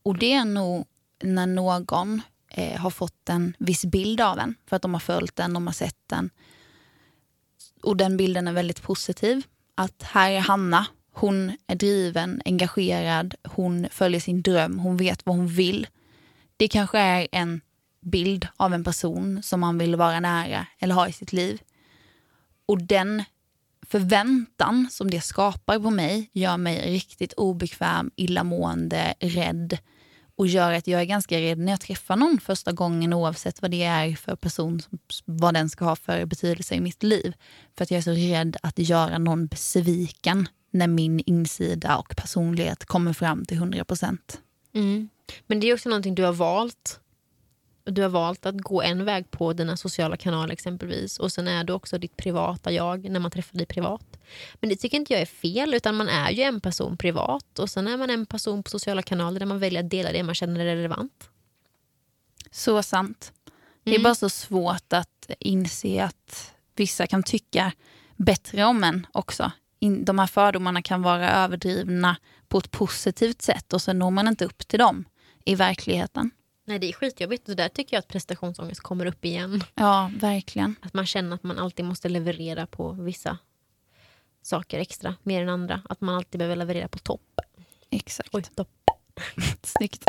[0.03, 0.87] Och det är nog
[1.23, 5.35] när någon eh, har fått en viss bild av en för att de har följt
[5.35, 6.29] den, de har sett den.
[7.83, 9.43] Och den bilden är väldigt positiv.
[9.75, 15.35] Att här är Hanna, hon är driven, engagerad, hon följer sin dröm, hon vet vad
[15.35, 15.87] hon vill.
[16.61, 17.61] Det kanske är en
[18.01, 21.61] bild av en person som man vill vara nära eller ha i sitt liv.
[22.65, 23.23] Och den
[23.87, 29.77] förväntan som det skapar på mig gör mig riktigt obekväm, illamående, rädd
[30.35, 33.71] och gör att jag är ganska rädd när jag träffar någon första gången oavsett vad
[33.71, 34.81] det är för person,
[35.25, 37.33] vad den ska ha för betydelse i mitt liv.
[37.77, 42.85] För att jag är så rädd att göra någon besviken när min insida och personlighet
[42.85, 44.41] kommer fram till 100 procent.
[44.73, 45.09] Mm.
[45.47, 46.99] Men det är också någonting du har valt.
[47.83, 51.63] Du har valt att gå en väg på dina sociala kanaler exempelvis och sen är
[51.63, 54.19] du också ditt privata jag när man träffar dig privat.
[54.53, 57.69] Men det tycker inte jag är fel utan man är ju en person privat och
[57.69, 60.35] sen är man en person på sociala kanaler där man väljer att dela det man
[60.35, 61.29] känner är relevant.
[62.51, 63.33] Så sant.
[63.83, 64.03] Det är mm.
[64.03, 67.71] bara så svårt att inse att vissa kan tycka
[68.15, 69.51] bättre om en också.
[69.79, 72.17] De här fördomarna kan vara överdrivna
[72.51, 75.05] på ett positivt sätt och sen når man inte upp till dem
[75.45, 76.31] i verkligheten.
[76.65, 77.49] Nej, det är skitjobbigt.
[77.49, 79.63] Och där tycker jag att prestationsångest kommer upp igen.
[79.75, 80.75] Ja, verkligen.
[80.81, 83.37] Att man känner att man alltid måste leverera på vissa
[84.41, 85.81] saker extra, mer än andra.
[85.89, 87.21] Att man alltid behöver leverera på topp.
[87.89, 88.29] Exakt.
[88.33, 88.69] Oj, topp.
[89.63, 90.03] Snyggt.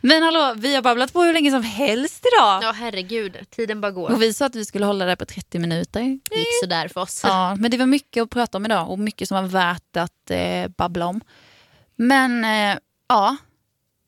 [0.00, 2.62] Men hallå, vi har babblat på hur länge som helst idag.
[2.62, 3.36] Ja, herregud.
[3.50, 4.10] Tiden bara går.
[4.10, 6.00] Och vi sa att vi skulle hålla det på 30 minuter.
[6.00, 7.20] Det gick sådär för oss.
[7.24, 10.30] Ja, men det var mycket att prata om idag och mycket som var värt att
[10.30, 11.20] eh, babbla om.
[11.98, 12.78] Men eh,
[13.08, 13.36] ja,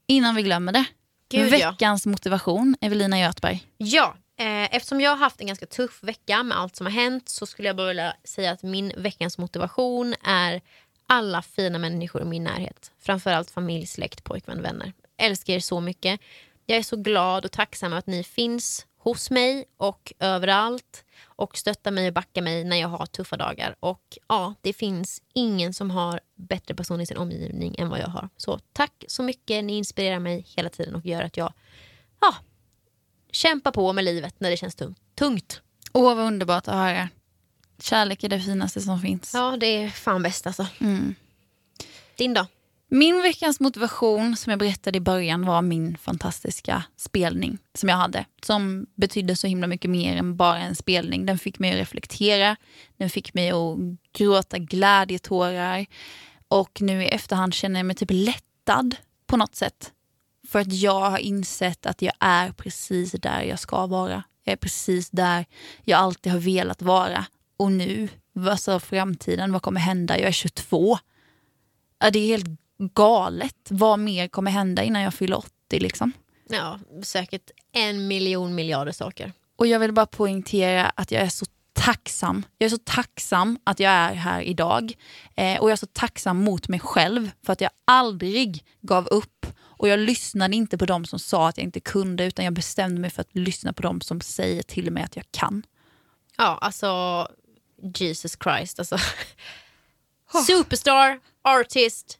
[0.07, 0.85] innan vi glömmer det.
[1.29, 2.11] Gud, Veckans ja.
[2.11, 3.67] motivation, Evelina Göthberg.
[3.77, 7.29] Ja, eh, eftersom jag har haft en ganska tuff vecka med allt som har hänt
[7.29, 10.61] så skulle jag bara vilja säga att min veckans motivation är
[11.07, 12.93] alla fina människor i min närhet.
[13.01, 14.93] Framförallt familj, släkt, pojkvän, vänner.
[15.17, 16.21] Älskar er så mycket.
[16.67, 21.91] Jag är så glad och tacksam att ni finns hos mig och överallt och stöttar
[21.91, 23.77] mig och backar mig när jag har tuffa dagar.
[23.81, 28.09] Och ja, det finns ingen som har bättre person i sin omgivning än vad jag
[28.09, 28.29] har.
[28.37, 31.53] Så tack så mycket, ni inspirerar mig hela tiden och gör att jag
[32.21, 32.35] ja,
[33.31, 34.77] kämpar på med livet när det känns
[35.15, 35.63] tungt.
[35.93, 37.09] Åh, vad underbart att höra.
[37.83, 39.35] Kärlek är det finaste som finns.
[39.35, 40.67] Ja, det är fan bäst alltså.
[40.81, 41.15] Mm.
[42.17, 42.47] Din då?
[42.93, 48.25] Min veckans motivation som jag berättade i början var min fantastiska spelning som jag hade.
[48.43, 51.27] Som betydde så himla mycket mer än bara en spelning.
[51.27, 52.57] Den fick mig att reflektera,
[52.97, 53.79] den fick mig att
[54.13, 55.87] gråta glädjetårar.
[56.49, 59.93] Och nu i efterhand känner jag mig typ lättad på något sätt.
[60.49, 64.23] För att jag har insett att jag är precis där jag ska vara.
[64.45, 65.45] Jag är precis där
[65.85, 67.27] jag alltid har velat vara.
[67.57, 70.19] Och nu, vad alltså framtiden, vad kommer hända?
[70.19, 70.99] Jag är 22.
[71.99, 73.57] Ja, det är helt galet.
[73.69, 76.13] Vad mer kommer hända innan jag fyller 80 liksom?
[76.49, 79.33] Ja, säkert en miljon miljarder saker.
[79.57, 82.43] Och jag vill bara poängtera att jag är så tacksam.
[82.59, 84.93] Jag är så tacksam att jag är här idag.
[85.37, 89.47] Eh, och jag är så tacksam mot mig själv för att jag aldrig gav upp.
[89.61, 93.01] Och jag lyssnade inte på dem som sa att jag inte kunde utan jag bestämde
[93.01, 95.63] mig för att lyssna på dem som säger till mig att jag kan.
[96.37, 97.29] Ja, alltså
[97.95, 98.79] Jesus Christ.
[98.79, 98.99] Alltså.
[100.47, 102.19] Superstar, artist,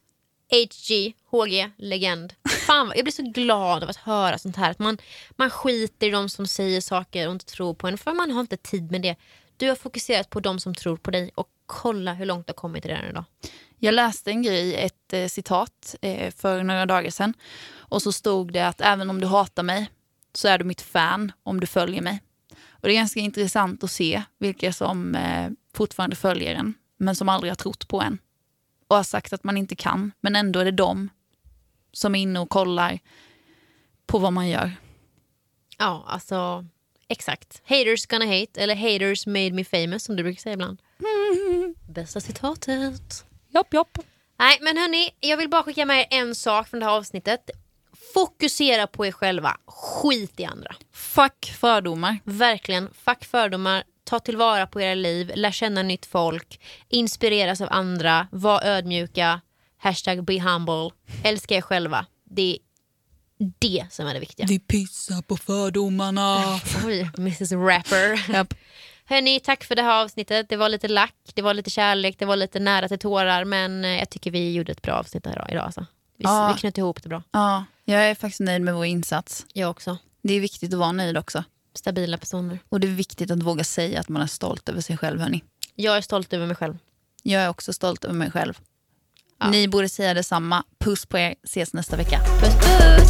[0.51, 2.33] HG, HG, legend.
[2.67, 4.71] Fan, jag blir så glad av att höra sånt här.
[4.71, 4.97] Att man,
[5.31, 7.97] man skiter i de som säger saker och inte tror på en.
[7.97, 9.15] För man har inte tid med det.
[9.57, 12.55] Du har fokuserat på de som tror på dig och kolla hur långt du har
[12.55, 13.23] kommit redan idag.
[13.77, 17.33] Jag läste en grej, ett eh, citat eh, för några dagar sedan.
[17.73, 19.89] Och så stod det att även om du hatar mig
[20.33, 22.19] så är du mitt fan om du följer mig.
[22.69, 27.29] Och det är ganska intressant att se vilka som eh, fortfarande följer en men som
[27.29, 28.17] aldrig har trott på en.
[28.91, 31.09] Och har sagt att man inte kan, men ändå är det de
[31.91, 32.99] som är inne och kollar
[34.05, 34.71] på vad man gör.
[35.77, 36.65] Ja, alltså
[37.07, 37.61] exakt.
[37.65, 40.81] Haters gonna hate, eller haters made me famous som du brukar säga ibland.
[41.89, 43.25] Bästa citatet.
[43.49, 43.97] Jopp, jopp.
[44.39, 47.49] Nej, men hörni, jag vill bara skicka med er en sak från det här avsnittet.
[48.13, 50.75] Fokusera på er själva, skit i andra.
[50.93, 52.19] Fuck fördomar.
[52.23, 56.59] Verkligen, fuck fördomar, ta tillvara på era liv, lär känna nytt folk,
[56.89, 59.41] inspireras av andra, var ödmjuka,
[59.77, 60.89] hashtag be humble,
[61.23, 62.05] älska er själva.
[62.23, 62.57] Det är
[63.59, 64.45] det som är det viktiga.
[64.49, 66.37] Vi pissar på fördomarna.
[66.85, 68.33] Oj, Mrs Rapper.
[68.33, 68.53] Japp.
[69.05, 70.49] Hörni, tack för det här avsnittet.
[70.49, 73.85] Det var lite lack, det var lite kärlek, det var lite nära till tårar men
[73.85, 75.65] eh, jag tycker vi gjorde ett bra avsnitt här idag.
[75.65, 75.85] Alltså.
[76.17, 76.51] Vi, Ja.
[76.55, 77.23] vi knöt ihop det bra.
[77.31, 79.45] Ja, jag är faktiskt nöjd med vår insats.
[79.53, 79.97] Jag också.
[80.23, 81.43] Det är viktigt att vara nöjd också.
[81.73, 82.59] Stabila personer.
[82.69, 85.43] Och det är viktigt att våga säga att man är stolt över sig själv, hörni.
[85.75, 86.77] Jag är stolt över mig själv.
[87.23, 88.59] Jag är också stolt över mig själv.
[89.39, 89.49] Ja.
[89.49, 90.63] Ni borde säga detsamma.
[90.79, 91.35] Puss på er.
[91.43, 92.19] Ses nästa vecka.
[92.39, 93.00] Puss puss!